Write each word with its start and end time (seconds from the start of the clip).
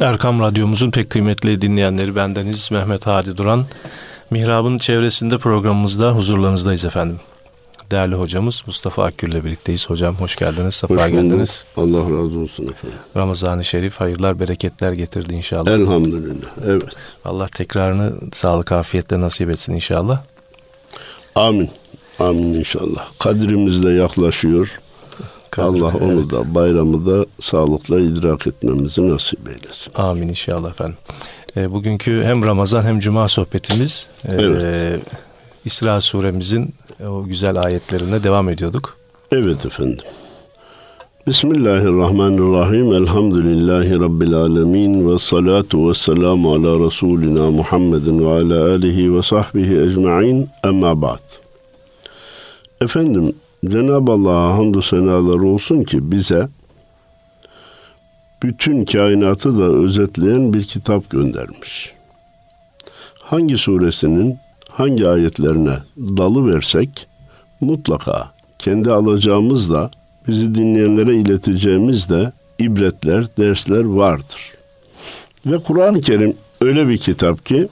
Erkam 0.00 0.40
Radyomuzun 0.40 0.90
pek 0.90 1.10
kıymetli 1.10 1.60
dinleyenleri 1.60 2.16
bendeniz 2.16 2.70
Mehmet 2.70 3.06
Hadi 3.06 3.36
Duran. 3.36 3.66
Mihrab'ın 4.30 4.78
çevresinde 4.78 5.38
programımızda 5.38 6.10
huzurlarınızdayız 6.12 6.84
efendim. 6.84 7.20
Değerli 7.90 8.14
hocamız 8.14 8.62
Mustafa 8.66 9.04
Akgül 9.04 9.28
ile 9.32 9.44
birlikteyiz. 9.44 9.90
Hocam 9.90 10.14
hoş 10.14 10.36
geldiniz, 10.36 10.74
sefa 10.74 10.94
hoş 10.94 11.10
geldiniz. 11.10 11.64
Allah 11.76 11.98
razı 11.98 12.38
olsun 12.38 12.62
efendim. 12.62 12.98
Ramazan-ı 13.16 13.64
Şerif 13.64 14.00
hayırlar, 14.00 14.40
bereketler 14.40 14.92
getirdi 14.92 15.34
inşallah. 15.34 15.70
Elhamdülillah, 15.70 16.48
evet. 16.66 16.84
Allah 17.24 17.46
tekrarını 17.46 18.14
sağlık, 18.32 18.72
afiyetle 18.72 19.20
nasip 19.20 19.50
etsin 19.50 19.74
inşallah. 19.74 20.22
Amin, 21.34 21.70
amin 22.18 22.54
inşallah. 22.54 23.08
Kadrimiz 23.18 23.82
de 23.82 23.90
yaklaşıyor. 23.90 24.80
Kadri, 25.50 25.66
Allah 25.68 25.92
onu 26.00 26.12
evet. 26.12 26.30
da 26.30 26.54
bayramı 26.54 27.06
da 27.06 27.26
sağlıkla 27.40 28.00
idrak 28.00 28.46
etmemizi 28.46 29.10
nasip 29.10 29.48
eylesin. 29.48 29.92
Amin 29.94 30.28
inşallah 30.28 30.70
efendim. 30.70 30.96
E, 31.56 31.72
bugünkü 31.72 32.22
hem 32.24 32.44
Ramazan 32.44 32.82
hem 32.82 33.00
Cuma 33.00 33.28
sohbetimiz 33.28 34.08
e, 34.24 34.34
evet. 34.34 35.00
İsra 35.64 36.00
suremizin 36.00 36.74
o 37.08 37.24
güzel 37.24 37.58
ayetlerine 37.58 38.22
devam 38.22 38.48
ediyorduk. 38.48 38.96
Evet 39.32 39.66
efendim. 39.66 40.04
Bismillahirrahmanirrahim. 41.26 42.92
Elhamdülillahi 42.92 44.00
Rabbil 44.00 44.34
alemin. 44.34 45.12
Ve 45.12 45.18
salatu 45.18 45.88
ve 45.88 45.94
selamu 45.94 46.52
ala 46.52 46.86
Resulina 46.86 47.50
Muhammedin 47.50 48.24
ve 48.24 48.32
ala 48.32 48.70
alihi 48.70 49.16
ve 49.16 49.22
sahbihi 49.22 49.80
ecma'in. 49.80 50.48
Emma 50.64 51.02
ba'd. 51.02 51.20
Efendim 52.80 53.34
Cenab-ı 53.68 54.12
Allah'a 54.12 54.56
hamdü 54.56 54.82
senalar 54.82 55.38
olsun 55.38 55.82
ki 55.82 56.12
bize 56.12 56.48
bütün 58.42 58.84
kainatı 58.84 59.58
da 59.58 59.64
özetleyen 59.64 60.52
bir 60.52 60.64
kitap 60.64 61.10
göndermiş. 61.10 61.92
Hangi 63.20 63.58
suresinin 63.58 64.38
hangi 64.68 65.08
ayetlerine 65.08 65.76
dalı 65.96 66.54
versek 66.54 67.06
mutlaka 67.60 68.32
kendi 68.58 68.92
alacağımız 68.92 69.70
da 69.70 69.90
bizi 70.28 70.54
dinleyenlere 70.54 71.16
ileteceğimiz 71.16 72.10
de 72.10 72.32
ibretler, 72.58 73.26
dersler 73.38 73.84
vardır. 73.84 74.52
Ve 75.46 75.58
Kur'an-ı 75.58 76.00
Kerim 76.00 76.36
öyle 76.60 76.88
bir 76.88 76.96
kitap 76.96 77.46
ki 77.46 77.68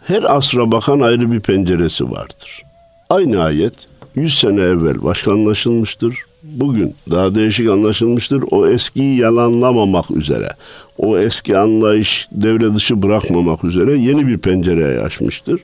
her 0.00 0.36
asra 0.36 0.72
bakan 0.72 1.00
ayrı 1.00 1.32
bir 1.32 1.40
penceresi 1.40 2.10
vardır. 2.10 2.62
Aynı 3.10 3.42
ayet 3.42 3.87
100 4.18 4.38
sene 4.38 4.60
evvel 4.60 5.02
başka 5.02 5.32
anlaşılmıştır. 5.32 6.16
Bugün 6.42 6.94
daha 7.10 7.34
değişik 7.34 7.70
anlaşılmıştır. 7.70 8.44
O 8.50 8.66
eskiyi 8.66 9.18
yalanlamamak 9.18 10.10
üzere, 10.10 10.48
o 10.98 11.18
eski 11.18 11.58
anlayış 11.58 12.28
devre 12.32 12.74
dışı 12.74 13.02
bırakmamak 13.02 13.64
üzere 13.64 13.98
yeni 13.98 14.26
bir 14.26 14.38
pencereye 14.38 15.00
açmıştır. 15.00 15.60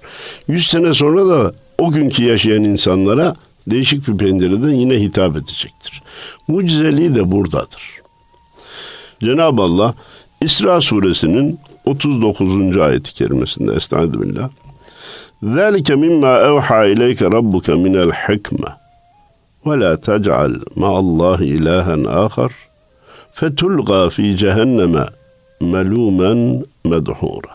100 0.49 0.67
sene 0.67 0.95
sonra 0.95 1.29
da 1.29 1.55
o 1.79 1.91
günkü 1.91 2.25
yaşayan 2.25 2.65
insanlara 2.65 3.37
değişik 3.67 4.09
bir 4.09 4.17
pencereden 4.17 4.73
yine 4.73 5.01
hitap 5.01 5.37
edecektir. 5.37 6.03
Mucizeliği 6.49 7.15
de 7.15 7.33
buradadır. 7.33 7.83
Cenab-ı 9.21 9.63
Allah 9.63 9.95
İsra 10.41 10.81
suresinin 10.81 11.59
39. 11.85 12.77
ayeti 12.77 13.15
kerimesinde 13.15 13.75
Estaizu 13.75 14.23
billah 14.23 14.49
ذلك 15.45 15.91
مما 15.91 16.49
أوحى 16.49 16.93
إليك 16.93 17.23
ربك 17.23 17.71
من 17.71 17.97
الحكمة 17.97 18.77
ولا 19.65 19.95
تجعل 19.95 20.65
مع 20.77 20.99
الله 20.99 21.35
إلها 21.35 22.27
آخر 22.27 22.53
فتلقى 23.33 24.11
في 24.11 24.37
cehenneme 24.37 25.07
melumen 25.61 26.65
medhura. 26.85 27.55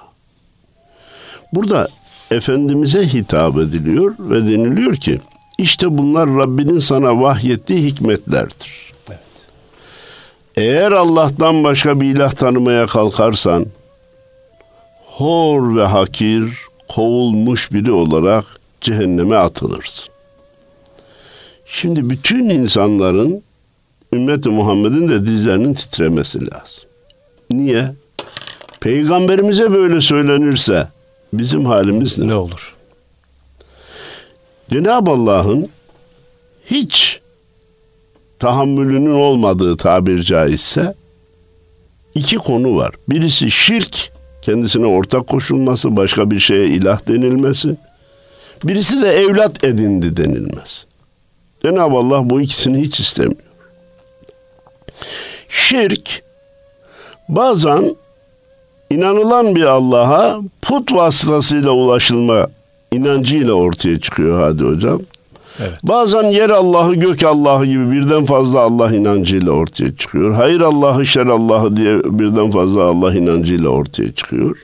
Burada 1.53 1.87
Efendimiz'e 2.31 3.07
hitap 3.07 3.57
ediliyor 3.57 4.15
ve 4.19 4.41
deniliyor 4.41 4.95
ki 4.95 5.19
işte 5.57 5.97
bunlar 5.97 6.30
Rabbinin 6.30 6.80
sana 6.80 7.21
vahyettiği 7.21 7.85
hikmetlerdir. 7.85 8.91
Eğer 10.55 10.91
Allah'tan 10.91 11.64
başka 11.64 12.02
bir 12.02 12.08
ilah 12.08 12.31
tanımaya 12.31 12.85
kalkarsan 12.87 13.65
hor 15.05 15.75
ve 15.75 15.85
hakir 15.85 16.68
kovulmuş 16.89 17.72
biri 17.72 17.92
olarak 17.92 18.45
cehenneme 18.82 19.36
atılırsın. 19.36 20.14
Şimdi 21.66 22.10
bütün 22.10 22.50
insanların 22.50 23.44
ümmeti 24.14 24.50
Muhammed'in 24.50 25.10
de 25.10 25.26
dizlerinin 25.26 25.73
titremesi 25.73 26.39
lazım. 26.39 26.83
Niye? 27.50 27.94
Peygamberimize 28.82 29.72
böyle 29.72 30.02
söylenirse 30.02 30.88
bizim 31.33 31.66
halimiz 31.66 32.20
ne? 32.20 32.27
Ne 32.27 32.36
olur? 32.36 32.76
Cenab-ı 34.70 35.11
Allah'ın 35.11 35.70
hiç 36.66 37.20
tahammülünün 38.39 39.11
olmadığı 39.11 39.77
tabir 39.77 40.23
caizse 40.23 40.95
iki 42.16 42.36
konu 42.36 42.76
var. 42.76 42.92
Birisi 43.10 43.52
şirk, 43.52 44.11
kendisine 44.42 44.86
ortak 44.86 45.27
koşulması, 45.27 45.95
başka 45.95 46.32
bir 46.32 46.39
şeye 46.39 46.66
ilah 46.66 47.08
denilmesi. 47.08 47.76
Birisi 48.64 49.02
de 49.02 49.11
evlat 49.11 49.64
edindi 49.64 50.17
denilmez. 50.17 50.86
Cenab-ı 51.61 51.95
Allah 51.95 52.30
bu 52.30 52.42
ikisini 52.42 52.82
hiç 52.82 53.00
istemiyor. 53.00 53.42
Şirk 55.50 56.23
bazen 57.30 57.95
inanılan 58.89 59.55
bir 59.55 59.64
Allah'a 59.64 60.39
put 60.61 60.94
vasıtasıyla 60.94 61.71
ulaşılma 61.71 62.48
inancıyla 62.92 63.54
ortaya 63.54 64.00
çıkıyor 64.00 64.42
hadi 64.42 64.64
hocam. 64.64 65.02
Evet. 65.59 65.80
Bazen 65.83 66.23
yer 66.23 66.49
Allah'ı, 66.49 66.95
gök 66.95 67.23
Allah'ı 67.23 67.65
gibi 67.65 67.92
birden 67.92 68.25
fazla 68.25 68.59
Allah 68.59 68.95
inancıyla 68.95 69.52
ortaya 69.52 69.95
çıkıyor. 69.95 70.33
Hayır 70.33 70.61
Allah'ı, 70.61 71.05
şer 71.05 71.25
Allah'ı 71.25 71.75
diye 71.75 72.03
birden 72.03 72.52
fazla 72.52 72.83
Allah 72.83 73.14
inancıyla 73.14 73.70
ortaya 73.70 74.11
çıkıyor. 74.11 74.58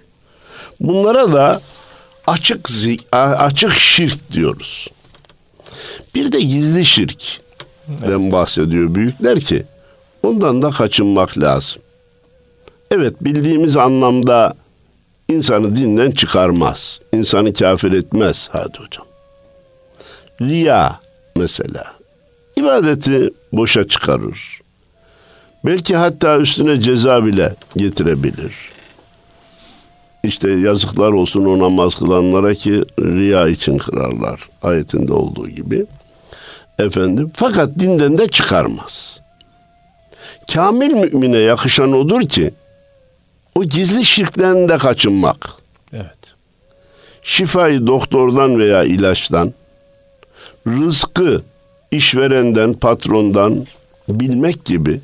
Bunlara 0.80 1.34
da 1.34 1.62
açık 2.28 2.70
açık 3.12 3.74
şirk 3.74 4.32
diyoruz. 4.32 4.88
Bir 6.16 6.32
de 6.32 6.40
gizli 6.42 6.86
şirkten 6.86 7.40
evet. 8.04 8.32
bahsediyor 8.32 8.96
büyükler 8.96 9.40
ki 9.40 9.64
ondan 10.24 10.62
da 10.62 10.70
kaçınmak 10.70 11.38
lazım. 11.38 11.82
Evet 12.92 13.14
bildiğimiz 13.22 13.78
anlamda 13.78 14.54
insanı 15.30 15.76
dinden 15.76 16.12
çıkarmaz. 16.12 17.00
İnsanı 17.14 17.54
kafir 17.54 17.92
etmez 17.92 18.50
hadi 18.52 18.78
hocam. 18.78 19.06
Riya 20.42 21.00
mesela 21.38 21.94
ibadeti 22.56 23.30
boşa 23.54 23.88
çıkarır. 23.88 24.62
Belki 25.66 25.96
hatta 25.96 26.38
üstüne 26.38 26.82
ceza 26.82 27.26
bile 27.26 27.56
getirebilir. 27.78 28.56
İşte 30.24 30.52
yazıklar 30.52 31.12
olsun 31.12 31.46
o 31.46 31.60
namaz 31.60 31.96
kılanlara 31.96 32.54
ki 32.54 32.84
riya 33.00 33.48
için 33.48 33.78
kırarlar. 33.78 34.50
Ayetinde 34.64 35.14
olduğu 35.14 35.50
gibi. 35.50 35.86
Efendim 36.80 37.32
fakat 37.36 37.80
dinden 37.80 38.18
de 38.18 38.28
çıkarmaz. 38.28 39.20
Kamil 40.54 40.92
mümine 40.92 41.38
yakışan 41.38 41.94
odur 41.94 42.22
ki 42.22 42.54
o 43.56 43.64
gizli 43.64 44.06
şirkten 44.06 44.70
de 44.70 44.78
kaçınmak. 44.78 45.50
Evet. 45.94 46.36
Şifayı 47.24 47.88
doktordan 47.88 48.60
veya 48.60 48.84
ilaçtan, 48.84 49.54
rızkı 50.68 51.42
işverenden, 51.92 52.74
patrondan 52.74 53.66
bilmek 54.10 54.66
gibi 54.66 55.00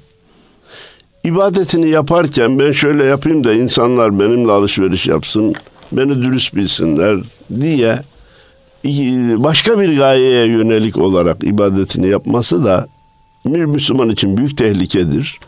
ibadetini 1.23 1.89
yaparken 1.89 2.59
ben 2.59 2.71
şöyle 2.71 3.05
yapayım 3.05 3.43
da 3.43 3.53
insanlar 3.53 4.19
benimle 4.19 4.51
alışveriş 4.51 5.07
yapsın, 5.07 5.55
beni 5.91 6.15
dürüst 6.21 6.55
bilsinler 6.55 7.17
diye 7.61 8.01
başka 9.37 9.79
bir 9.79 9.97
gayeye 9.97 10.45
yönelik 10.45 10.97
olarak 10.97 11.43
ibadetini 11.43 12.07
yapması 12.07 12.65
da 12.65 12.87
bir 13.45 13.65
Müslüman 13.65 14.09
için 14.09 14.37
büyük 14.37 14.57
tehlikedir. 14.57 15.39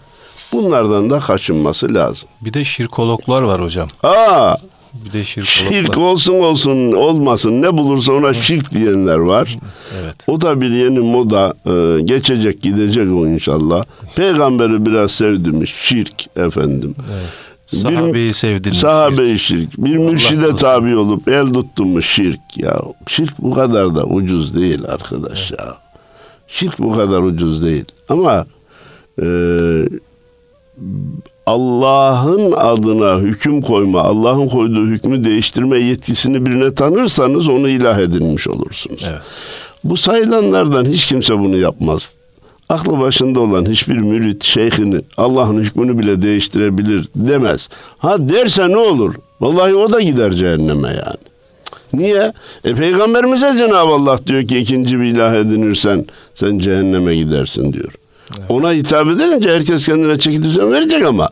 Bunlardan 0.53 1.09
da 1.09 1.19
kaçınması 1.19 1.93
lazım. 1.93 2.29
Bir 2.41 2.53
de 2.53 2.63
şirkologlar 2.63 3.41
var 3.41 3.61
hocam. 3.61 3.87
Aa, 4.03 4.55
bir 4.93 5.13
de 5.13 5.23
şirkologlar. 5.23 5.73
Şirk 5.73 5.97
olsun 5.97 6.33
olsun 6.33 6.91
olmasın 6.91 7.61
ne 7.61 7.77
bulursa 7.77 8.13
ona 8.13 8.33
şirk 8.33 8.71
diyenler 8.71 9.17
var. 9.17 9.57
Evet. 10.01 10.15
O 10.27 10.41
da 10.41 10.61
bir 10.61 10.69
yeni 10.69 10.99
moda 10.99 11.53
e, 11.65 12.01
geçecek 12.01 12.61
gidecek 12.61 13.15
o 13.15 13.27
inşallah. 13.27 13.83
Peygamberi 14.15 14.85
biraz 14.85 15.11
sevdimiş 15.11 15.75
şirk 15.75 16.37
efendim. 16.37 16.95
Evet. 17.13 17.29
Sahabeyi 17.81 18.33
sevdirmiş. 18.33 18.79
Sahabeyi 18.79 19.39
şirk. 19.39 19.77
Bir 19.77 19.97
mürşide 19.97 20.55
tabi 20.55 20.95
olup 20.95 21.27
el 21.27 21.53
tuttum 21.53 21.89
mu 21.89 22.01
şirk 22.01 22.57
ya. 22.57 22.81
Şirk 23.07 23.39
bu 23.39 23.53
kadar 23.53 23.95
da 23.95 24.05
ucuz 24.05 24.55
değil 24.55 24.85
arkadaş 24.87 25.51
evet. 25.51 25.59
ya. 25.59 25.77
Şirk 26.47 26.79
bu 26.79 26.95
kadar 26.95 27.21
ucuz 27.21 27.63
değil. 27.63 27.85
Ama 28.09 28.45
e, 29.21 29.25
Allah'ın 31.45 32.51
adına 32.51 33.19
hüküm 33.19 33.61
koyma, 33.61 34.01
Allah'ın 34.01 34.47
koyduğu 34.47 34.85
hükmü 34.87 35.23
değiştirme 35.23 35.79
yetkisini 35.79 36.45
birine 36.45 36.73
tanırsanız 36.73 37.49
onu 37.49 37.69
ilah 37.69 37.99
edinmiş 37.99 38.47
olursunuz. 38.47 39.05
Evet. 39.09 39.21
Bu 39.83 39.97
sayılanlardan 39.97 40.85
hiç 40.85 41.05
kimse 41.05 41.39
bunu 41.39 41.57
yapmaz. 41.57 42.15
Aklı 42.69 42.99
başında 42.99 43.39
olan 43.39 43.69
hiçbir 43.69 43.97
mürit 43.97 44.43
şeyhini 44.43 45.01
Allah'ın 45.17 45.61
hükmünü 45.61 45.99
bile 45.99 46.21
değiştirebilir 46.21 47.07
demez. 47.15 47.69
Ha 47.97 48.29
derse 48.29 48.69
ne 48.69 48.77
olur? 48.77 49.15
Vallahi 49.41 49.75
o 49.75 49.91
da 49.91 50.01
gider 50.01 50.31
cehenneme 50.31 50.87
yani. 50.87 51.33
Niye? 51.93 52.33
E 52.63 52.73
peygamberimize 52.73 53.57
Cenab-ı 53.57 53.93
Allah 53.93 54.19
diyor 54.27 54.47
ki 54.47 54.57
ikinci 54.57 54.99
bir 54.99 55.05
ilah 55.05 55.35
edinirsen 55.35 56.05
sen 56.35 56.59
cehenneme 56.59 57.15
gidersin 57.15 57.73
diyor. 57.73 57.93
Ona 58.49 58.71
hitap 58.71 59.07
edilince 59.07 59.51
herkes 59.51 59.85
kendine 59.85 60.19
çeki 60.19 60.43
düzen 60.43 60.71
verecek 60.71 61.05
ama 61.05 61.29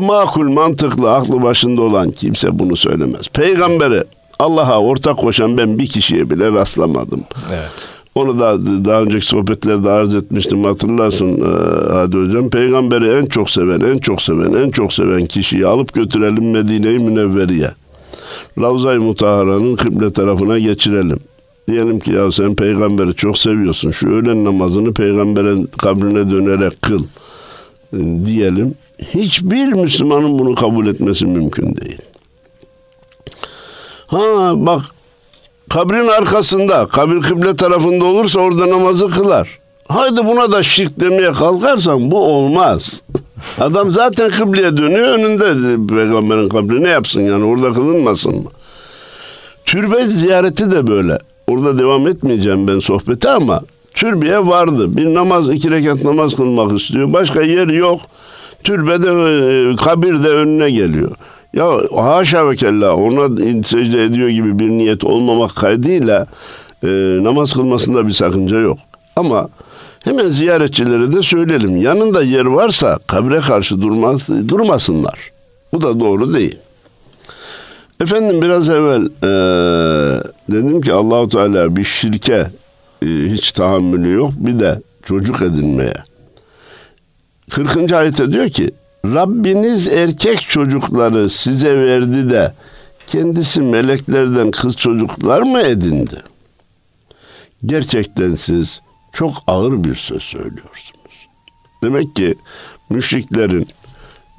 makul, 0.00 0.52
mantıklı, 0.52 1.12
aklı 1.12 1.42
başında 1.42 1.82
olan 1.82 2.10
kimse 2.10 2.58
bunu 2.58 2.76
söylemez. 2.76 3.28
Peygambere 3.28 4.04
Allah'a 4.38 4.80
ortak 4.80 5.16
koşan 5.16 5.58
ben 5.58 5.78
bir 5.78 5.86
kişiye 5.86 6.30
bile 6.30 6.52
rastlamadım. 6.52 7.24
Evet. 7.50 7.70
Onu 8.14 8.40
da 8.40 8.58
daha 8.84 9.02
önceki 9.02 9.26
sohbetlerde 9.26 9.90
arz 9.90 10.14
etmiştim 10.14 10.64
hatırlarsın 10.64 11.28
e, 11.28 11.92
Hadi 11.92 12.16
Hocam. 12.18 12.50
Peygamberi 12.50 13.08
en 13.08 13.24
çok 13.24 13.50
seven, 13.50 13.80
en 13.80 13.98
çok 13.98 14.22
seven, 14.22 14.52
en 14.52 14.70
çok 14.70 14.92
seven 14.92 15.26
kişiyi 15.26 15.66
alıp 15.66 15.92
götürelim 15.92 16.50
Medine-i 16.50 16.98
Münevveriye. 16.98 17.70
Ravza-i 18.58 18.98
Mutahara'nın 18.98 19.76
kıble 19.76 20.12
tarafına 20.12 20.58
geçirelim. 20.58 21.18
Diyelim 21.70 21.98
ki 21.98 22.12
ya 22.12 22.32
sen 22.32 22.54
peygamberi 22.54 23.14
çok 23.14 23.38
seviyorsun. 23.38 23.90
Şu 23.90 24.08
öğlen 24.08 24.44
namazını 24.44 24.94
peygamberin 24.94 25.66
kabrine 25.78 26.30
dönerek 26.30 26.82
kıl. 26.82 27.04
E, 27.92 28.26
diyelim. 28.26 28.74
Hiçbir 29.14 29.72
Müslümanın 29.72 30.38
bunu 30.38 30.54
kabul 30.54 30.86
etmesi 30.86 31.26
mümkün 31.26 31.76
değil. 31.76 31.98
Ha 34.06 34.52
bak 34.54 34.82
kabrin 35.68 36.08
arkasında, 36.08 36.86
kabir 36.86 37.20
kıble 37.20 37.56
tarafında 37.56 38.04
olursa 38.04 38.40
orada 38.40 38.70
namazı 38.70 39.08
kılar. 39.08 39.58
Haydi 39.88 40.26
buna 40.26 40.52
da 40.52 40.62
şirk 40.62 41.00
demeye 41.00 41.32
kalkarsan 41.32 42.10
bu 42.10 42.18
olmaz. 42.18 43.02
Adam 43.60 43.90
zaten 43.90 44.30
kıbleye 44.30 44.76
dönüyor 44.76 45.18
önünde 45.18 45.44
peygamberin 45.94 46.48
kabri 46.48 46.82
ne 46.82 46.88
yapsın 46.88 47.20
yani 47.20 47.44
orada 47.44 47.72
kılınmasın 47.72 48.34
mı? 48.34 48.50
Türbe 49.64 50.06
ziyareti 50.06 50.70
de 50.70 50.86
böyle. 50.86 51.18
Orada 51.50 51.78
devam 51.78 52.08
etmeyeceğim 52.08 52.68
ben 52.68 52.78
sohbete 52.78 53.30
ama 53.30 53.60
türbeye 53.94 54.46
vardı. 54.46 54.96
Bir 54.96 55.14
namaz, 55.14 55.48
iki 55.48 55.70
rekat 55.70 56.04
namaz 56.04 56.36
kılmak 56.36 56.80
istiyor. 56.80 57.12
Başka 57.12 57.42
yer 57.42 57.68
yok. 57.68 58.00
Türbede, 58.64 59.06
e, 59.06 59.76
kabir 59.76 60.24
de 60.24 60.28
önüne 60.28 60.70
geliyor. 60.70 61.10
Ya 61.54 61.68
haşa 61.96 62.50
ve 62.50 62.56
kella 62.56 62.96
ona 62.96 63.36
secde 63.64 64.04
ediyor 64.04 64.28
gibi 64.28 64.58
bir 64.58 64.68
niyet 64.68 65.04
olmamak 65.04 65.56
kaydıyla 65.56 66.26
e, 66.84 66.88
namaz 67.22 67.52
kılmasında 67.52 68.06
bir 68.06 68.12
sakınca 68.12 68.56
yok. 68.56 68.78
Ama 69.16 69.48
hemen 70.04 70.28
ziyaretçilere 70.28 71.12
de 71.12 71.22
söyleyelim. 71.22 71.76
Yanında 71.76 72.22
yer 72.22 72.44
varsa 72.44 72.98
kabre 73.06 73.40
karşı 73.40 73.82
durmaz, 73.82 74.28
durmasınlar. 74.48 75.30
Bu 75.72 75.82
da 75.82 76.00
doğru 76.00 76.34
değil. 76.34 76.58
Efendim 78.00 78.42
biraz 78.42 78.68
evvel 78.68 79.04
e, 79.04 79.30
dedim 80.50 80.80
ki 80.80 80.92
Allahu 80.92 81.28
Teala 81.28 81.76
bir 81.76 81.84
şirke 81.84 82.50
e, 83.02 83.06
hiç 83.06 83.52
tahammülü 83.52 84.12
yok 84.12 84.32
bir 84.36 84.60
de 84.60 84.80
çocuk 85.02 85.42
edinmeye. 85.42 85.94
40. 87.50 87.92
ayette 87.92 88.32
diyor 88.32 88.48
ki 88.48 88.70
Rabbiniz 89.04 89.88
erkek 89.88 90.40
çocukları 90.40 91.30
size 91.30 91.78
verdi 91.78 92.30
de 92.30 92.54
kendisi 93.06 93.60
meleklerden 93.60 94.50
kız 94.50 94.76
çocuklar 94.76 95.42
mı 95.42 95.60
edindi? 95.60 96.16
Gerçekten 97.66 98.34
siz 98.34 98.80
çok 99.12 99.34
ağır 99.46 99.84
bir 99.84 99.94
söz 99.94 100.22
söylüyorsunuz. 100.22 101.28
Demek 101.82 102.16
ki 102.16 102.34
müşriklerin 102.90 103.68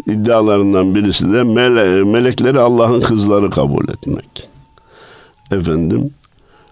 iddialarından 0.07 0.95
birisi 0.95 1.33
de 1.33 1.43
mele 1.43 2.03
melekleri 2.03 2.59
Allah'ın 2.59 2.99
kızları 2.99 3.49
kabul 3.49 3.83
etmek. 3.89 4.49
Efendim. 5.51 6.09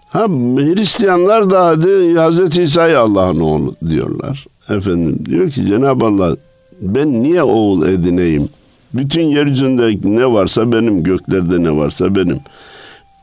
Ha 0.08 0.26
Hristiyanlar 0.28 1.50
da 1.50 1.66
hadi 1.66 2.14
Hazreti 2.14 2.62
İsa'yı 2.62 2.98
Allah'ın 2.98 3.40
oğlu 3.40 3.74
diyorlar. 3.88 4.46
Efendim 4.68 5.18
diyor 5.26 5.50
ki 5.50 5.66
Cenab-ı 5.66 6.06
Allah 6.06 6.36
ben 6.80 7.22
niye 7.22 7.42
oğul 7.42 7.86
edineyim? 7.88 8.48
Bütün 8.94 9.22
yeryüzünde 9.22 9.98
ne 10.04 10.32
varsa 10.32 10.72
benim, 10.72 11.02
göklerde 11.02 11.62
ne 11.62 11.76
varsa 11.76 12.14
benim. 12.14 12.38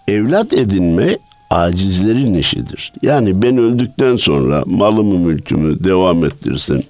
Evlat 0.07 0.53
edinme 0.53 1.17
acizlerin 1.49 2.33
işidir. 2.33 2.93
Yani 3.01 3.41
ben 3.41 3.57
öldükten 3.57 4.15
sonra 4.15 4.63
malımı 4.65 5.19
mülkümü 5.19 5.83
devam 5.83 6.25
ettirsin 6.25 6.83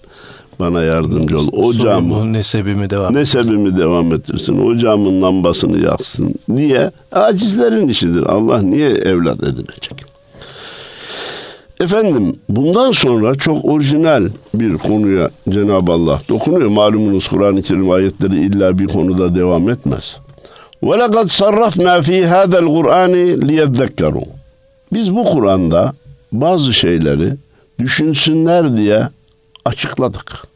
bana 0.59 0.83
yardımcı 0.83 1.39
ol. 1.39 1.47
O 1.51 1.65
Ocağımı, 1.65 2.33
nesebimi 2.33 2.89
devam 2.89 3.13
nesebimi 3.13 3.67
etsin. 3.67 3.81
devam 3.81 4.13
ettirsin. 4.13 4.67
Ocağımın 4.67 5.21
lambasını 5.21 5.85
yaksın. 5.85 6.35
Niye? 6.49 6.91
Acizlerin 7.11 7.87
işidir. 7.87 8.23
Allah 8.23 8.61
niye 8.61 8.89
evlat 8.89 9.43
edilecek? 9.43 10.05
Efendim 11.79 12.35
bundan 12.49 12.91
sonra 12.91 13.35
çok 13.35 13.65
orijinal 13.65 14.27
bir 14.53 14.77
konuya 14.77 15.29
Cenab-ı 15.49 15.91
Allah 15.91 16.21
dokunuyor. 16.29 16.69
Malumunuz 16.69 17.27
Kur'an-ı 17.27 17.61
Kerim 17.61 17.91
ayetleri 17.91 18.45
illa 18.45 18.79
bir 18.79 18.87
konuda 18.87 19.35
devam 19.35 19.69
etmez. 19.69 20.17
وَلَقَدْ 20.83 21.27
صَرَّفْنَا 21.41 22.01
ف۪ي 22.01 22.25
هَذَا 22.33 22.57
الْقُرْآنِ 22.59 23.13
لِيَذَّكَّرُوا 23.49 24.27
Biz 24.93 25.15
bu 25.15 25.23
Kur'an'da 25.23 25.93
bazı 26.31 26.73
şeyleri 26.73 27.33
düşünsünler 27.79 28.77
diye 28.77 29.07
açıkladık. 29.67 30.47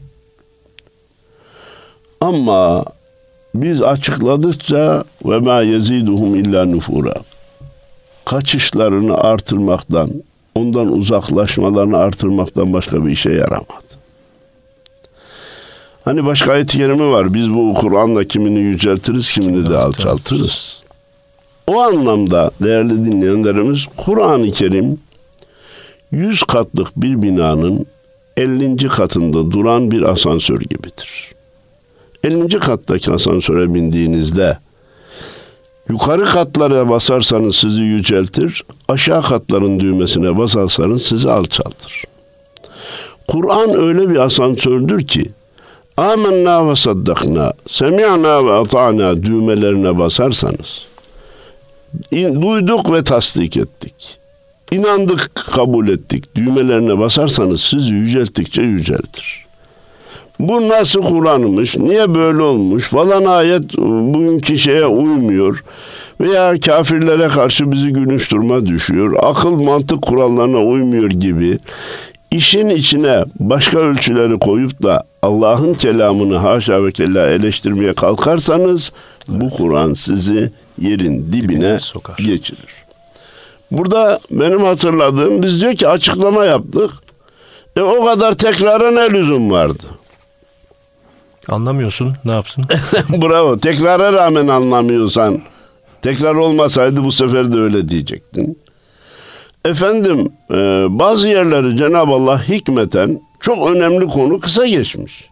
Ama 2.22 2.86
biz 3.56 3.82
açıkladıkça 3.82 5.04
ve 5.26 5.40
ma 5.40 5.62
yeziduhum 5.62 6.36
illa 6.36 6.66
nufura. 6.66 7.14
Kaçışlarını 8.26 9.18
artırmaktan, 9.18 10.10
ondan 10.56 10.88
uzaklaşmalarını 10.88 11.98
artırmaktan 11.98 12.74
başka 12.74 13.06
bir 13.06 13.12
işe 13.12 13.32
yaramadı. 13.32 13.92
Hani 16.06 16.26
başka 16.26 16.52
ayet-i 16.52 16.78
kerime 16.78 17.06
var. 17.06 17.34
Biz 17.34 17.54
bu 17.54 17.74
Kur'an'la 17.74 18.24
kimini 18.24 18.60
yüceltiriz, 18.60 19.32
kimini 19.32 19.70
de 19.70 19.78
alçaltırız. 19.78 20.82
O 21.68 21.80
anlamda 21.80 22.52
değerli 22.64 23.06
dinleyenlerimiz 23.06 23.86
Kur'an-ı 23.98 24.52
Kerim 24.52 25.00
100 26.12 26.44
katlık 26.44 27.02
bir 27.02 27.22
binanın 27.22 27.86
50. 28.38 28.88
katında 28.88 29.52
duran 29.52 29.92
bir 29.92 30.02
asansör 30.02 30.60
gibidir. 30.60 31.32
50. 32.24 32.60
kattaki 32.60 33.12
asansöre 33.12 33.74
bindiğinizde 33.74 34.58
yukarı 35.90 36.26
katlara 36.26 36.90
basarsanız 36.90 37.56
sizi 37.56 37.82
yüceltir, 37.82 38.64
aşağı 38.88 39.22
katların 39.22 39.80
düğmesine 39.80 40.38
basarsanız 40.38 41.02
sizi 41.02 41.32
alçaltır. 41.32 42.04
Kur'an 43.28 43.82
öyle 43.82 44.10
bir 44.10 44.16
asansördür 44.16 45.08
ki 45.08 45.32
amenna 45.98 46.70
ve 46.70 46.76
saddakna, 46.76 47.54
semi'na 47.68 48.46
ve 48.46 48.54
ata'na 48.54 49.24
düğmelerine 49.24 49.98
basarsanız 50.00 50.86
duyduk 52.12 52.94
ve 52.94 53.04
tasdik 53.04 53.58
ettik. 53.58 54.21
İnandık, 54.72 55.32
kabul 55.36 55.88
ettik. 55.88 56.36
Düğmelerine 56.36 57.00
basarsanız 57.00 57.62
sizi 57.62 57.94
yücelttikçe 57.94 58.62
yüceltir. 58.62 59.46
Bu 60.40 60.70
nasıl 60.70 61.02
Kur'an'mış? 61.02 61.78
Niye 61.78 62.16
böyle 62.16 62.42
olmuş? 62.42 62.90
Falan 62.90 63.26
ayet 63.26 63.78
bugünkü 63.78 64.58
şeye 64.58 64.86
uymuyor. 64.86 65.64
Veya 66.22 66.60
kafirlere 66.60 67.28
karşı 67.28 67.72
bizi 67.72 67.90
gülünç 67.90 68.32
duruma 68.32 68.66
düşüyor. 68.66 69.16
Akıl 69.20 69.52
mantık 69.64 70.02
kurallarına 70.02 70.60
uymuyor 70.60 71.10
gibi. 71.10 71.60
İşin 72.32 72.70
içine 72.70 73.24
başka 73.40 73.80
ölçüleri 73.80 74.40
koyup 74.40 74.84
da 74.84 75.04
Allah'ın 75.22 75.74
kelamını 75.74 76.38
haşa 76.38 76.86
ve 76.86 76.92
kella 76.92 77.28
eleştirmeye 77.30 77.94
kalkarsanız 77.94 78.92
bu 79.28 79.50
Kur'an 79.50 79.94
sizi 79.94 80.52
yerin 80.80 81.34
dibine 81.34 81.80
sokar. 81.80 82.18
geçirir. 82.18 82.82
Burada 83.72 84.20
benim 84.32 84.64
hatırladığım 84.64 85.44
biz 85.44 85.62
diyor 85.62 85.76
ki 85.76 85.88
açıklama 85.88 86.46
yaptık. 86.46 86.92
E 87.76 87.82
o 87.82 88.06
kadar 88.06 88.34
tekrara 88.34 88.92
ne 88.92 89.12
lüzum 89.12 89.52
vardı? 89.52 89.84
Anlamıyorsun 91.50 92.14
ne 92.26 92.32
yapsın? 92.32 92.66
Bravo. 93.10 93.58
Tekrara 93.58 94.14
rağmen 94.14 94.48
anlamıyorsan 94.48 95.42
tekrar 96.02 96.36
olmasaydı 96.36 97.04
bu 97.04 97.12
sefer 97.12 97.54
de 97.54 97.58
öyle 97.58 97.90
diyecektin. 97.90 98.60
Efendim 99.66 100.32
e, 100.52 100.56
bazı 100.90 101.28
yerleri 101.28 101.76
Cenab-ı 101.78 102.12
Allah 102.12 102.48
hikmeten 102.48 103.22
çok 103.40 103.70
önemli 103.72 104.08
konu 104.08 104.40
kısa 104.40 104.68
geçmiş. 104.68 105.30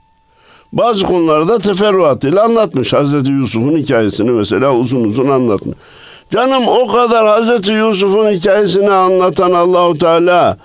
Bazı 0.74 1.06
konularda 1.06 1.60
teferruatıyla 1.60 2.44
anlatmış. 2.44 2.94
Hazreti 2.94 3.32
Yusuf'un 3.32 3.78
hikayesini 3.78 4.32
mesela 4.32 4.74
uzun 4.74 5.04
uzun 5.04 5.30
anlatmış. 5.30 5.78
Canım 6.32 6.68
o 6.68 6.88
kadar 6.88 7.28
Hazreti 7.28 7.72
Yusuf'un 7.72 8.32
hikayesini 8.32 8.92
anlatan 8.92 9.52
Allahu 9.52 9.98
Teala 9.98 10.58